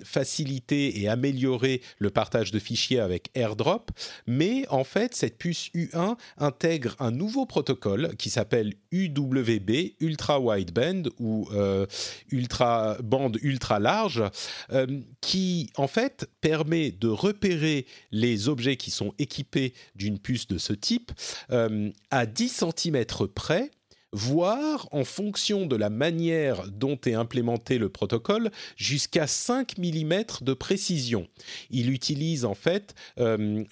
[0.05, 3.91] faciliter et améliorer le partage de fichiers avec AirDrop,
[4.27, 5.84] mais en fait, cette puce U1
[6.39, 11.87] intègre un nouveau protocole qui s'appelle UWB, Ultra Wideband ou euh,
[12.31, 14.23] ultra bande ultra large,
[14.73, 14.87] euh,
[15.21, 20.73] qui en fait permet de repérer les objets qui sont équipés d'une puce de ce
[20.73, 21.13] type
[21.51, 23.05] euh, à 10 cm
[23.35, 23.71] près
[24.15, 30.55] voire en fonction de la manière dont est implémenté le protocole, jusqu'à 5 mm de
[30.55, 31.27] précision.
[31.71, 33.65] Il utilise en fait euh,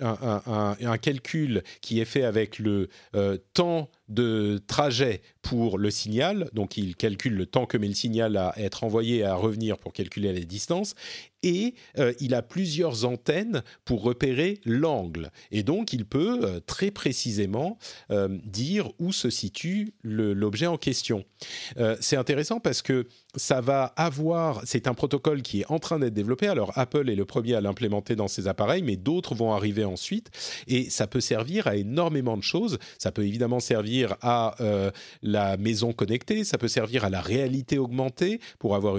[0.00, 6.76] un calcul qui est fait avec le euh, temps de trajet pour le signal, donc
[6.76, 9.92] il calcule le temps que met le signal à être envoyé et à revenir pour
[9.92, 10.94] calculer la distance,
[11.42, 15.30] et euh, il a plusieurs antennes pour repérer l'angle.
[15.52, 17.78] Et donc il peut euh, très précisément
[18.10, 21.24] euh, dire où se situe l'objet en question.
[22.00, 23.06] C'est intéressant parce que
[23.36, 26.48] ça va avoir, c'est un protocole qui est en train d'être développé.
[26.48, 30.30] Alors Apple est le premier à l'implémenter dans ses appareils, mais d'autres vont arriver ensuite.
[30.66, 32.78] Et ça peut servir à énormément de choses.
[32.98, 34.90] Ça peut évidemment servir à euh,
[35.22, 38.96] la maison connectée, ça peut servir à la réalité augmentée pour avoir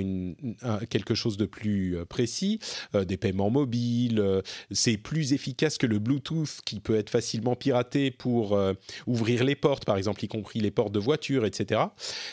[0.89, 2.59] quelque chose de plus euh, précis,
[2.95, 4.23] euh, des paiements mobiles.
[4.71, 8.59] c'est plus efficace que le Bluetooth qui peut être facilement piraté pour
[9.07, 11.81] ouvrir les portes, par exemple, y compris les portes de voiture, etc.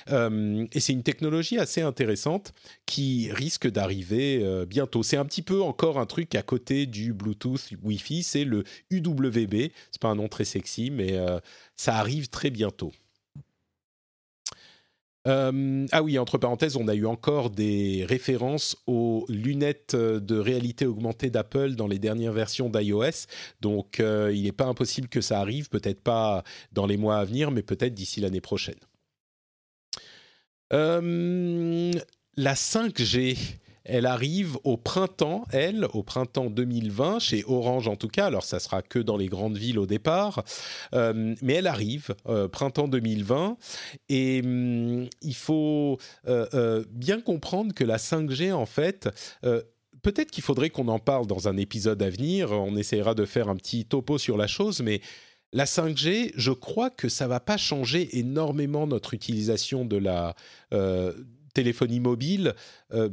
[0.09, 1.94] Et c'est une technologie assez intéressante
[2.87, 5.03] qui risque d'arriver euh, bientôt.
[5.03, 9.71] C'est un petit peu encore un truc à côté du Bluetooth Wi-Fi, c'est le UWB.
[9.91, 11.39] C'est pas un nom très sexy, mais euh,
[11.77, 12.93] ça arrive très bientôt.
[15.27, 20.85] Euh, ah oui, entre parenthèses, on a eu encore des références aux lunettes de réalité
[20.85, 23.27] augmentée d'Apple dans les dernières versions d'iOS.
[23.63, 27.51] Donc, il n'est pas impossible que ça arrive, peut-être pas dans les mois à venir,
[27.51, 28.77] mais peut-être d'ici l'année prochaine.
[30.73, 31.93] Euh,
[32.37, 33.37] la 5G,
[33.85, 38.27] elle arrive au printemps, elle, au printemps 2020, chez Orange en tout cas.
[38.27, 40.43] Alors, ça sera que dans les grandes villes au départ,
[40.95, 43.57] Euh, mais elle arrive, euh, printemps 2020.
[44.09, 45.99] Et hum, il faut
[46.91, 49.09] bien comprendre que la 5G, en fait,
[50.03, 52.53] peut-être qu'il faudrait qu'on en parle dans un épisode à venir.
[52.53, 55.01] On essaiera de faire un petit topo sur la chose, mais
[55.55, 60.35] la 5G, je crois que ça va pas changer énormément notre utilisation de la
[60.73, 61.13] euh,
[61.55, 62.55] téléphonie mobile
[62.93, 63.09] euh,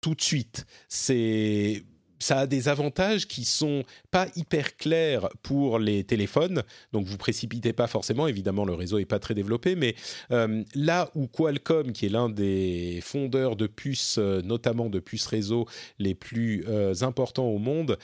[0.00, 0.66] tout de suite.
[0.88, 1.84] C'est
[2.18, 6.62] ça a des avantages qui sont pas hyper clairs pour les téléphones,
[6.92, 8.26] donc vous précipitez pas forcément.
[8.26, 9.94] Évidemment, le réseau est pas très développé, mais
[10.30, 15.26] euh, là où Qualcomm, qui est l'un des fondeurs de puces, euh, notamment de puces
[15.26, 15.66] réseau
[15.98, 17.98] les plus euh, importants au monde,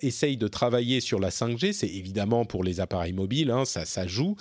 [0.00, 4.36] essaye de travailler sur la 5G, c'est évidemment pour les appareils mobiles, hein, ça, joue,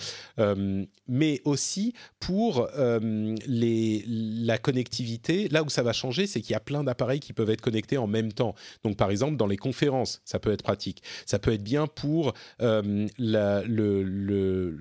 [1.08, 5.48] mais aussi pour la connectivité.
[5.50, 7.98] Là où ça va changer, c'est qu'il y a plein d'appareils qui peuvent être connectés
[7.98, 8.56] en même temps.
[8.84, 11.02] Donc, exemple, dans les conférences, ça peut être pratique.
[11.26, 14.78] Ça peut être bien pour euh, le,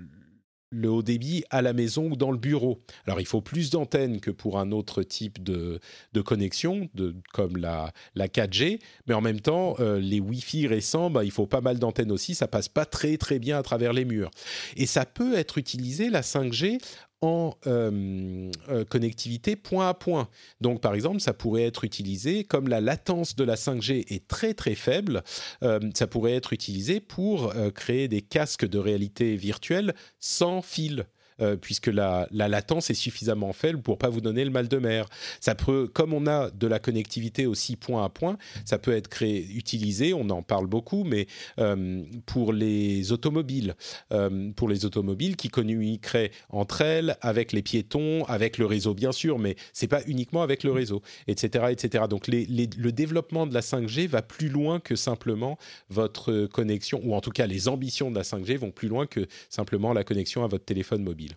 [0.85, 2.83] haut débit à la maison ou dans le bureau.
[3.07, 5.81] Alors il faut plus d'antennes que pour un autre type de,
[6.25, 11.25] connexion, de, comme la, la 4G, mais en même temps, euh, les Wi-Fi récents, bah,
[11.25, 14.05] il faut pas mal d'antennes aussi, ça passe pas très très bien à travers les
[14.05, 14.31] murs.
[14.77, 16.79] Et ça peut être utilisé, la 5G,
[17.23, 20.29] en euh, euh, connectivité point à point.
[20.61, 24.55] Donc, par exemple, ça pourrait être utilisé, comme la latence de la 5G est très
[24.55, 25.23] très faible,
[25.63, 31.07] euh, ça pourrait être utilisé pour créer des casques de réalité virtuelle sans fil.
[31.43, 35.07] Euh, puisque la, latence est suffisamment faible pour pas vous donner le mal de mer.
[35.41, 39.09] Ça peut, comme on a de la connectivité aussi point à point, ça peut être
[39.09, 41.27] créé, utilisé, on en parle beaucoup, mais
[41.59, 43.75] euh, pour les automobiles,
[44.13, 49.13] euh, pour les automobiles qui communiqueraient entre elles, avec les piétons, avec le réseau bien
[49.13, 52.05] sûr, mais c'est pas uniquement avec le réseau, etc., etc.
[52.09, 57.21] Donc le développement de la 5G va plus loin que simplement votre connexion, ou en
[57.21, 60.47] tout cas les ambitions de la 5G vont plus loin que simplement la connexion à
[60.47, 61.32] votre téléphone mobile.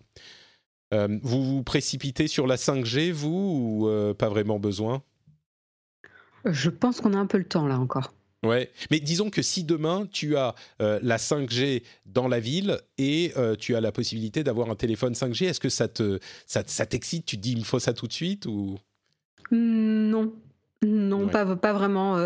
[0.94, 5.02] Euh, vous vous précipitez sur la 5G, vous, ou euh, pas vraiment besoin?
[6.44, 8.12] Je pense qu'on a un peu le temps là encore.
[8.44, 13.32] Ouais, mais disons que si demain tu as euh, la 5G dans la ville et
[13.58, 17.26] tu as la possibilité d'avoir un téléphone 5G, est-ce que ça te ça, t'excite?
[17.26, 18.78] Tu te dis il me faut ça tout de suite ou?
[19.50, 20.32] Non,
[20.84, 22.16] non, pas, pas vraiment.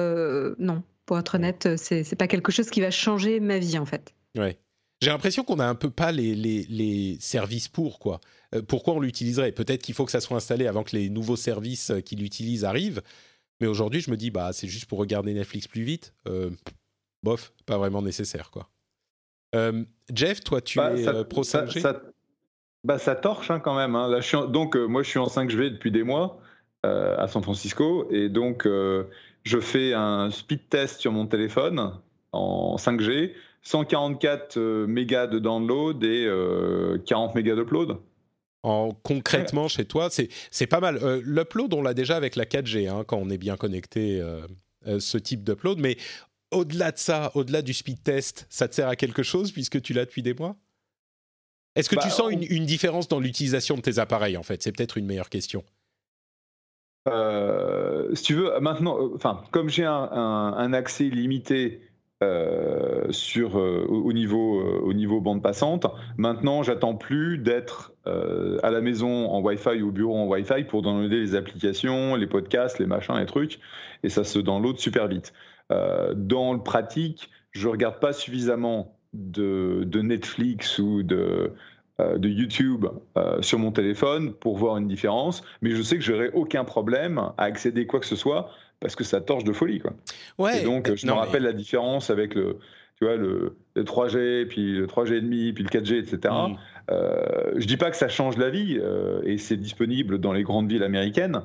[0.58, 3.86] non, pour être honnête, c'est c'est pas quelque chose qui va changer ma vie en
[3.86, 4.12] fait.
[4.36, 4.58] Ouais.
[5.00, 8.20] J'ai l'impression qu'on n'a un peu pas les, les, services pour, quoi.
[8.54, 9.52] Euh, pourquoi on l'utiliserait?
[9.52, 12.64] Peut-être qu'il faut que ça soit installé avant que les nouveaux services euh, qui l'utilisent
[12.64, 13.00] arrivent.
[13.60, 16.12] Mais aujourd'hui, je me dis, bah, c'est juste pour regarder Netflix plus vite.
[16.28, 16.50] Euh,
[17.22, 18.68] bof, pas vraiment nécessaire, quoi.
[20.12, 22.00] Jeff, toi, tu bah, es pro 5G ça,
[22.84, 23.96] bah, ça torche hein, quand même.
[23.96, 24.06] Hein.
[24.06, 26.40] Là, je donc, moi, je suis en 5G depuis des mois
[26.82, 28.06] à San Francisco.
[28.10, 31.98] Et donc, je fais un speed test sur mon téléphone
[32.32, 33.32] en 5G
[33.62, 36.26] 144 euh, mégas de download et
[37.06, 37.96] 40 euh, mégas d'upload.
[38.62, 40.98] En, concrètement, chez toi, c'est pas mal.
[41.02, 44.22] Euh, l'upload, on l'a déjà avec la 4G, hein, quand on est bien connecté,
[44.84, 45.78] ce type d'upload.
[45.78, 45.96] Mais
[46.50, 49.92] au-delà de ça, au-delà du speed test, ça te sert à quelque chose puisque tu
[49.92, 50.56] l'as depuis des mois?
[51.76, 54.62] Est-ce que tu bah, sens une, différence dans l'utilisation de tes appareils, en fait?
[54.62, 55.64] C'est peut-être une meilleure question.
[57.06, 61.89] si tu veux, maintenant, enfin, comme j'ai un, accès limité
[62.22, 65.86] euh, sur, euh, au, niveau, euh, au niveau bande passante.
[66.18, 70.82] Maintenant, j'attends plus d'être à la maison en Wi-Fi ou au bureau en Wi-Fi pour
[70.82, 73.60] downloader les applications, les podcasts, les machins, les trucs,
[74.02, 75.32] et ça se download super vite.
[75.70, 81.52] dans le pratique, je regarde pas suffisamment de, de Netflix ou de,
[82.00, 82.86] de YouTube
[83.42, 87.44] sur mon téléphone pour voir une différence, mais je sais que j'aurai aucun problème à
[87.44, 88.50] accéder quoi que ce soit
[88.80, 89.78] parce que ça torche de folie.
[89.78, 89.92] Quoi.
[90.38, 92.58] Ouais, et donc, je me rappelle la différence avec le,
[92.96, 95.20] tu vois, le, 3G, puis le 3G
[95.54, 96.34] puis le 4G, etc.
[96.48, 96.56] Mm.
[96.90, 100.42] Euh, je dis pas que ça change la vie, euh, et c'est disponible dans les
[100.42, 101.42] grandes villes américaines,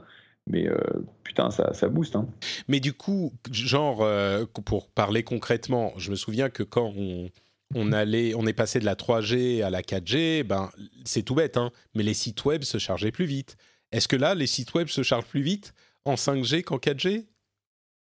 [0.48, 0.78] mais euh,
[1.24, 2.16] putain, ça, ça booste.
[2.16, 2.28] Hein.
[2.68, 7.30] Mais du coup, genre, euh, pour parler concrètement, je me souviens que quand on,
[7.74, 10.70] on, allait, on est passé de la 3G à la 4G, ben,
[11.04, 13.56] c'est tout bête, hein, mais les sites web se chargeaient plus vite.
[13.92, 15.74] Est-ce que là, les sites web se chargent plus vite?
[16.06, 17.26] En 5G qu'en 4G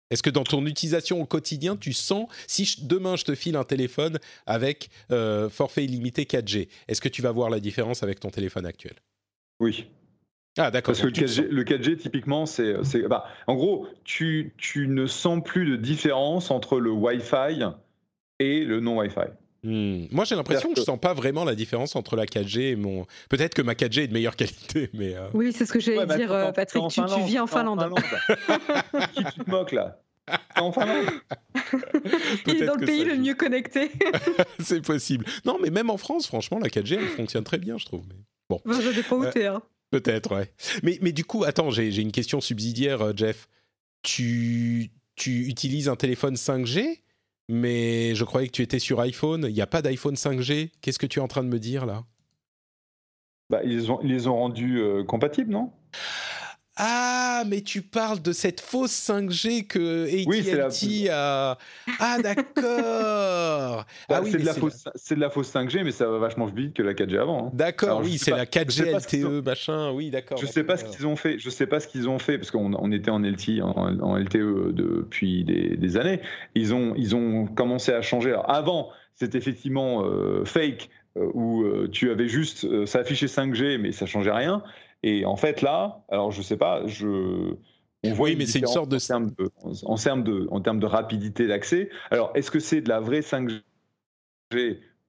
[0.09, 3.63] Est-ce que dans ton utilisation au quotidien, tu sens, si demain je te file un
[3.63, 8.29] téléphone avec euh, forfait illimité 4G, est-ce que tu vas voir la différence avec ton
[8.29, 8.95] téléphone actuel?
[9.59, 9.85] Oui.
[10.57, 10.95] Ah d'accord.
[10.95, 12.73] Parce que le 4G, typiquement, c'est...
[13.07, 17.63] Bah, en gros, tu, tu ne sens plus de différence entre le Wi-Fi
[18.39, 19.29] et le non Wi-Fi.
[19.63, 20.05] Hmm.
[20.11, 23.05] Moi, j'ai l'impression que je sens pas vraiment la différence entre la 4G et mon.
[23.29, 25.15] Peut-être que ma 4G est de meilleure qualité, mais.
[25.15, 26.83] Euh, oui, c'est ce que j'allais dire, euh, Patrick.
[26.89, 27.93] Tu, vis en Finlande.
[29.13, 30.01] Qui tu te moques là
[30.57, 31.07] en Finlande.
[32.47, 33.91] Il est dans le pays le mieux connecté.
[34.59, 35.25] c'est possible.
[35.43, 38.03] Non, mais même en France, franchement, la 4G, elle fonctionne très bien, je trouve.
[38.07, 38.15] Mais
[38.49, 38.61] bon.
[38.63, 39.61] Bah, ça dépend où euh, hein.
[39.91, 40.53] Peut-être, ouais.
[40.83, 43.49] Mais, mais du coup, attends, j'ai une question subsidiaire, Jeff.
[44.03, 46.99] Tu, tu utilises un téléphone 5G
[47.49, 49.45] mais je croyais que tu étais sur iPhone.
[49.49, 50.69] Il n'y a pas d'iPhone 5G.
[50.81, 52.03] Qu'est-ce que tu es en train de me dire là?
[53.49, 55.71] Bah, ils, ont, ils les ont rendus euh, compatibles, non?
[56.81, 61.57] Ah, mais tu parles de cette fausse 5G que AT&T a.
[61.99, 63.85] Ah, d'accord.
[64.09, 66.47] Bah, ah oui, c'est de, la fausse, de la fausse 5G, mais ça va vachement
[66.49, 67.47] plus vite que la 4G avant.
[67.47, 67.51] Hein.
[67.53, 69.91] D'accord, oui, c'est la 4G LTE, machin.
[69.91, 70.37] Oui, d'accord.
[70.37, 71.37] Je sais pas ce qu'ils ont fait.
[71.37, 74.71] Je sais pas ce qu'ils ont fait parce qu'on on était en LTE, en, LTE
[74.71, 76.21] depuis des, années.
[76.55, 78.31] Ils ont, ils ont commencé à changer.
[78.31, 83.77] Alors, avant, c'était effectivement euh, fake euh, où euh, tu avais juste ça affichait 5G,
[83.77, 84.63] mais ça changeait rien.
[85.03, 87.53] Et en fait, là, alors je sais pas, je.
[88.05, 88.95] On voit mais c'est une sorte de...
[88.95, 89.51] En termes de,
[89.85, 91.89] en termes de, en termes de rapidité d'accès.
[92.11, 93.61] Alors, est-ce que c'est de la vraie 5G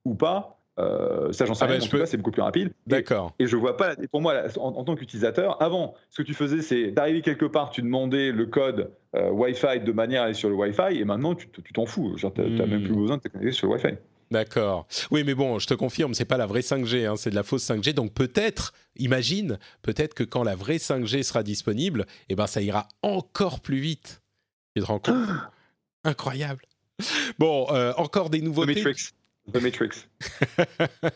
[0.04, 0.56] ou pas?
[0.78, 1.84] Euh, ça, j'en sais Ah bah, rien.
[1.84, 2.68] je peux- c'est beaucoup plus rapide.
[2.68, 3.32] Et- D'accord.
[3.38, 3.92] Et je vois pas.
[4.02, 7.20] Et pour moi, là, en, en tant qu'utilisateur, avant, ce que tu faisais, c'est d'arriver
[7.22, 10.98] quelque part, tu demandais le code euh, Wi-Fi de manière à aller sur le Wi-Fi,
[10.98, 12.16] et maintenant, tu t'en fous.
[12.16, 12.66] Genre, t'as Hmm.
[12.66, 13.88] même plus besoin de te connecter sur le Wi-Fi.
[14.30, 14.86] D'accord.
[15.10, 17.42] Oui, mais bon, je te confirme, c'est pas la vraie 5G, hein, c'est de la
[17.42, 17.92] fausse 5G.
[17.94, 22.86] Donc peut-être, imagine, peut-être que quand la vraie 5G sera disponible, eh ben ça ira
[23.02, 24.22] encore plus vite.
[24.76, 25.28] Tu te rends compte?
[26.04, 26.64] Incroyable.
[27.38, 28.74] Bon, euh, encore des The nouveautés?
[28.74, 29.10] Matrix.
[29.52, 29.88] The Matrix.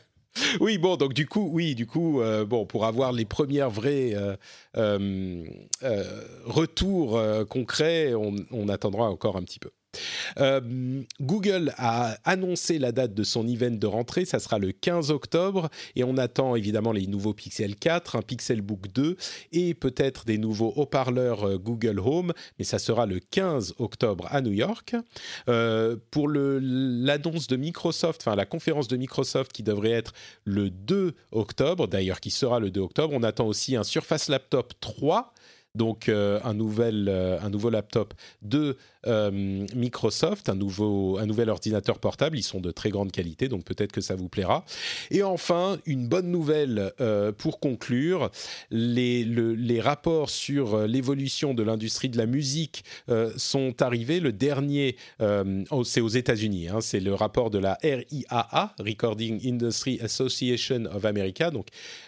[0.58, 4.14] Oui, bon, donc du coup, oui, du coup, euh, bon, pour avoir les premières vrais
[4.16, 4.34] euh,
[4.76, 5.44] euh,
[5.84, 9.70] euh, retours euh, concrets, on, on attendra encore un petit peu.
[10.38, 15.10] Euh, Google a annoncé la date de son event de rentrée, ça sera le 15
[15.10, 19.16] octobre, et on attend évidemment les nouveaux Pixel 4, un Pixelbook 2
[19.52, 24.40] et peut-être des nouveaux haut-parleurs euh, Google Home, mais ça sera le 15 octobre à
[24.40, 24.96] New York.
[25.48, 30.12] Euh, pour l'annonce de Microsoft, enfin la conférence de Microsoft qui devrait être
[30.44, 34.72] le 2 octobre, d'ailleurs qui sera le 2 octobre, on attend aussi un Surface Laptop
[34.80, 35.33] 3.
[35.76, 38.76] Donc euh, un, nouvel, euh, un nouveau laptop de
[39.08, 42.38] euh, Microsoft, un, nouveau, un nouvel ordinateur portable.
[42.38, 44.64] Ils sont de très grande qualité, donc peut-être que ça vous plaira.
[45.10, 46.92] Et enfin, une bonne nouvelle
[47.38, 48.30] pour conclure,
[48.70, 52.84] les, le- les rapports sur l'évolution de l'industrie de la musique
[53.36, 54.20] sont arrivés.
[54.20, 54.96] Le dernier,
[55.84, 61.50] c'est aux États-Unis, hein, c'est le rapport de la RIAA, Recording Industry Association of America,
[61.50, 61.66] donc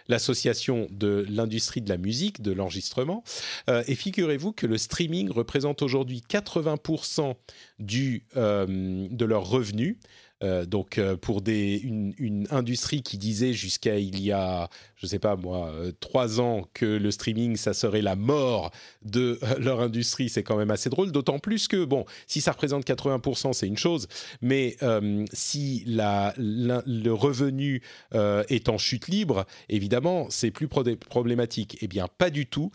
[0.08, 3.22] l'association de l'industrie de la musique, de l'enregistrement.
[3.68, 7.34] Euh, et figurez-vous que le streaming représente aujourd'hui 80%
[7.78, 8.66] du, euh,
[9.10, 9.96] de leurs revenus.
[10.42, 15.18] Euh, donc euh, pour des, une, industrie qui disait jusqu'à il y a, je sais
[15.18, 18.70] pas moi, euh, trois ans que le streaming ça serait la mort
[19.02, 21.10] de leur industrie, c'est quand même assez drôle.
[21.10, 24.08] D'autant plus que bon, si ça représente 80%, c'est une chose,
[24.42, 24.76] mais
[25.32, 27.82] si la, le revenu
[28.12, 31.78] est en chute libre, évidemment, c'est plus pro- problématique.
[31.80, 32.70] Eh bien, pas du tout.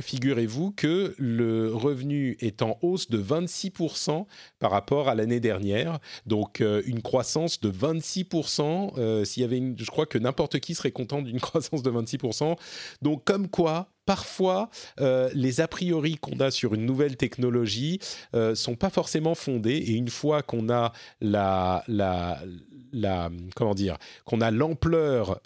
[0.00, 4.26] Figurez-vous que le revenu est en hausse de 26%
[4.58, 5.98] par rapport à l'année dernière.
[6.26, 8.98] Donc, euh, une croissance de 26%.
[8.98, 11.90] Euh, S'il y avait une, je crois que n'importe qui serait content d'une croissance de
[11.90, 12.56] 26%.
[13.02, 14.70] Donc, comme quoi, parfois,
[15.00, 17.98] euh, les a priori qu'on a sur une nouvelle technologie
[18.34, 19.76] euh, sont pas forcément fondés.
[19.76, 25.40] Et une fois qu'on a la, la, comment dire, qu'on a l'ampleur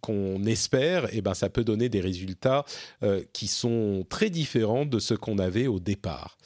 [0.00, 2.64] qu'on espère, et ben ça peut donner des résultats
[3.32, 6.38] qui sont très différents de ce qu'on avait au départ.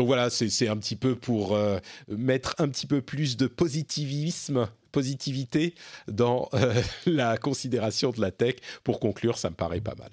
[0.00, 1.78] Donc voilà, c'est un petit peu pour euh,
[2.08, 5.74] mettre un petit peu plus de positivisme, positivité
[6.08, 6.72] dans euh,
[7.06, 8.54] la considération de la tech.
[8.82, 10.08] Pour conclure, ça me paraît pas mal.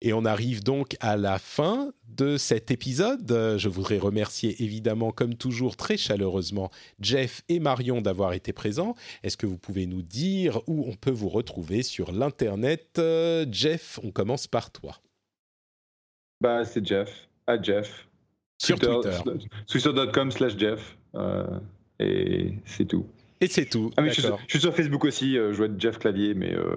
[0.00, 3.28] Et on arrive donc à la fin de cet épisode.
[3.58, 6.70] Je voudrais remercier évidemment, comme toujours, très chaleureusement
[7.00, 8.94] Jeff et Marion d'avoir été présents.
[9.22, 12.94] Est-ce que vous pouvez nous dire où on peut vous retrouver sur l'Internet?
[12.98, 14.96] Euh, Jeff, on commence par toi.
[16.40, 17.28] Bah, c'est Jeff.
[17.46, 18.08] À Jeff.
[18.64, 19.10] Sur Twitter.
[19.66, 20.96] Twitter.com slash Jeff.
[21.14, 21.44] euh,
[21.98, 23.06] et c'est tout.
[23.40, 23.90] Et c'est tout.
[23.96, 24.44] Ah, mais je, suis sur, D'accord.
[24.46, 26.76] je suis sur Facebook aussi, euh, je être Jeff Clavier, mais euh,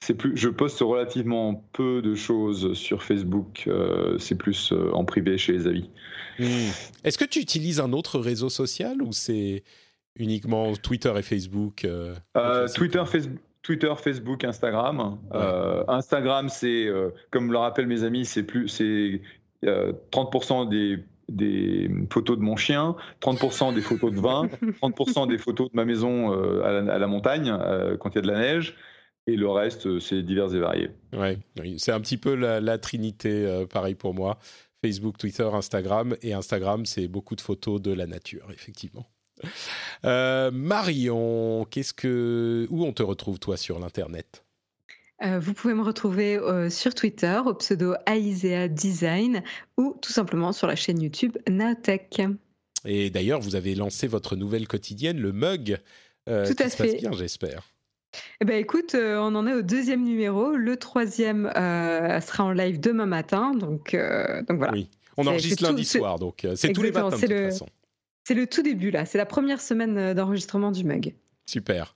[0.00, 3.64] c'est plus, je poste relativement peu de choses sur Facebook.
[3.66, 5.90] euh, c'est plus euh, en privé chez les amis.
[6.38, 6.70] Hmm.
[7.04, 9.62] Est-ce que tu utilises un autre réseau social ou c'est
[10.16, 12.14] uniquement Twitter et Facebook euh,
[12.74, 13.40] Twitter, Facebook.
[13.62, 15.18] Twitter, Facebook, Instagram.
[15.88, 16.88] Instagram, c'est,
[17.32, 19.20] comme le rappellent mes amis, c'est plus, c'est
[19.64, 20.98] euh, 30% des,
[21.28, 24.48] des photos de mon chien, 30% des photos de vin,
[24.82, 28.22] 30% des photos de ma maison euh, à, la, montagne euh, quand il y a
[28.22, 28.76] de la neige,
[29.26, 30.90] et le reste, euh, c'est divers et varié.
[31.12, 31.38] Ouais,
[31.78, 34.38] c'est un petit peu la, trinité, pareil pour moi.
[34.84, 36.16] Facebook, Twitter, Instagram.
[36.22, 39.06] Et Instagram, c'est beaucoup de photos de la nature, effectivement.
[40.04, 44.45] Marion, qu'est-ce que où on te retrouve toi sur l'internet?
[45.24, 49.42] Euh, vous pouvez me retrouver euh, sur Twitter au pseudo Aisea Design
[49.78, 52.20] ou tout simplement sur la chaîne YouTube Naotech.
[52.84, 55.78] Et d'ailleurs, vous avez lancé votre nouvelle quotidienne, le mug.
[56.28, 56.96] euh, Tout à se passe fait.
[56.98, 57.62] bien, j'espère.
[58.40, 60.52] Eh ben écoute, euh, on en est au deuxième numéro.
[60.54, 63.52] Le troisième euh, sera en live demain matin.
[63.54, 64.72] Donc, euh, donc voilà.
[64.74, 64.88] Oui.
[65.16, 67.66] On enregistre tout- lundi soir, donc c'est tous les matins de toute le- façon.
[68.24, 69.06] C'est le tout début là.
[69.06, 71.14] C'est la première semaine d'enregistrement du mug.
[71.46, 71.95] Super.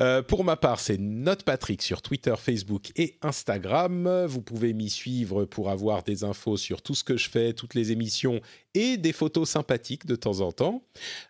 [0.00, 4.24] Euh, pour ma part, c'est Note Patrick sur Twitter, Facebook et Instagram.
[4.26, 7.74] Vous pouvez m'y suivre pour avoir des infos sur tout ce que je fais, toutes
[7.74, 8.40] les émissions
[8.74, 10.82] et des photos sympathiques de temps en temps.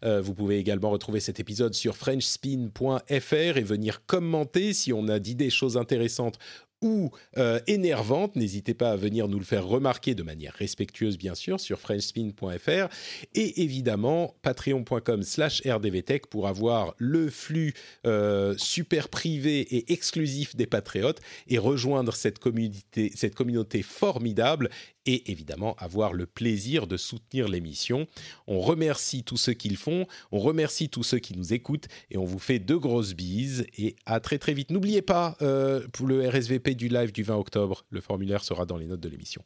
[0.05, 5.19] Euh, vous pouvez également retrouver cet épisode sur frenchspin.fr et venir commenter si on a
[5.19, 6.39] dit des choses intéressantes
[6.83, 11.35] ou euh, énervantes, n'hésitez pas à venir nous le faire remarquer de manière respectueuse, bien
[11.35, 12.89] sûr, sur frenchspin.fr
[13.35, 17.75] et évidemment patreon.com slash rdvtech pour avoir le flux
[18.07, 24.69] euh, super privé et exclusif des patriotes et rejoindre cette communauté formidable
[25.07, 28.07] et évidemment avoir le plaisir de soutenir l'émission.
[28.47, 32.19] On remercie tous ceux qui le font, on remercie tous ceux qui nous écoutent et
[32.19, 34.71] on vous fait de grosses bises et à très très vite.
[34.71, 38.77] N'oubliez pas euh, pour le RSVP du live du 20 octobre, le formulaire sera dans
[38.77, 39.43] les notes de l'émission.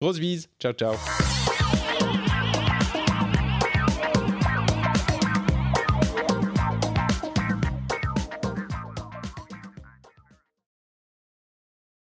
[0.00, 0.94] Grosses bises, ciao ciao.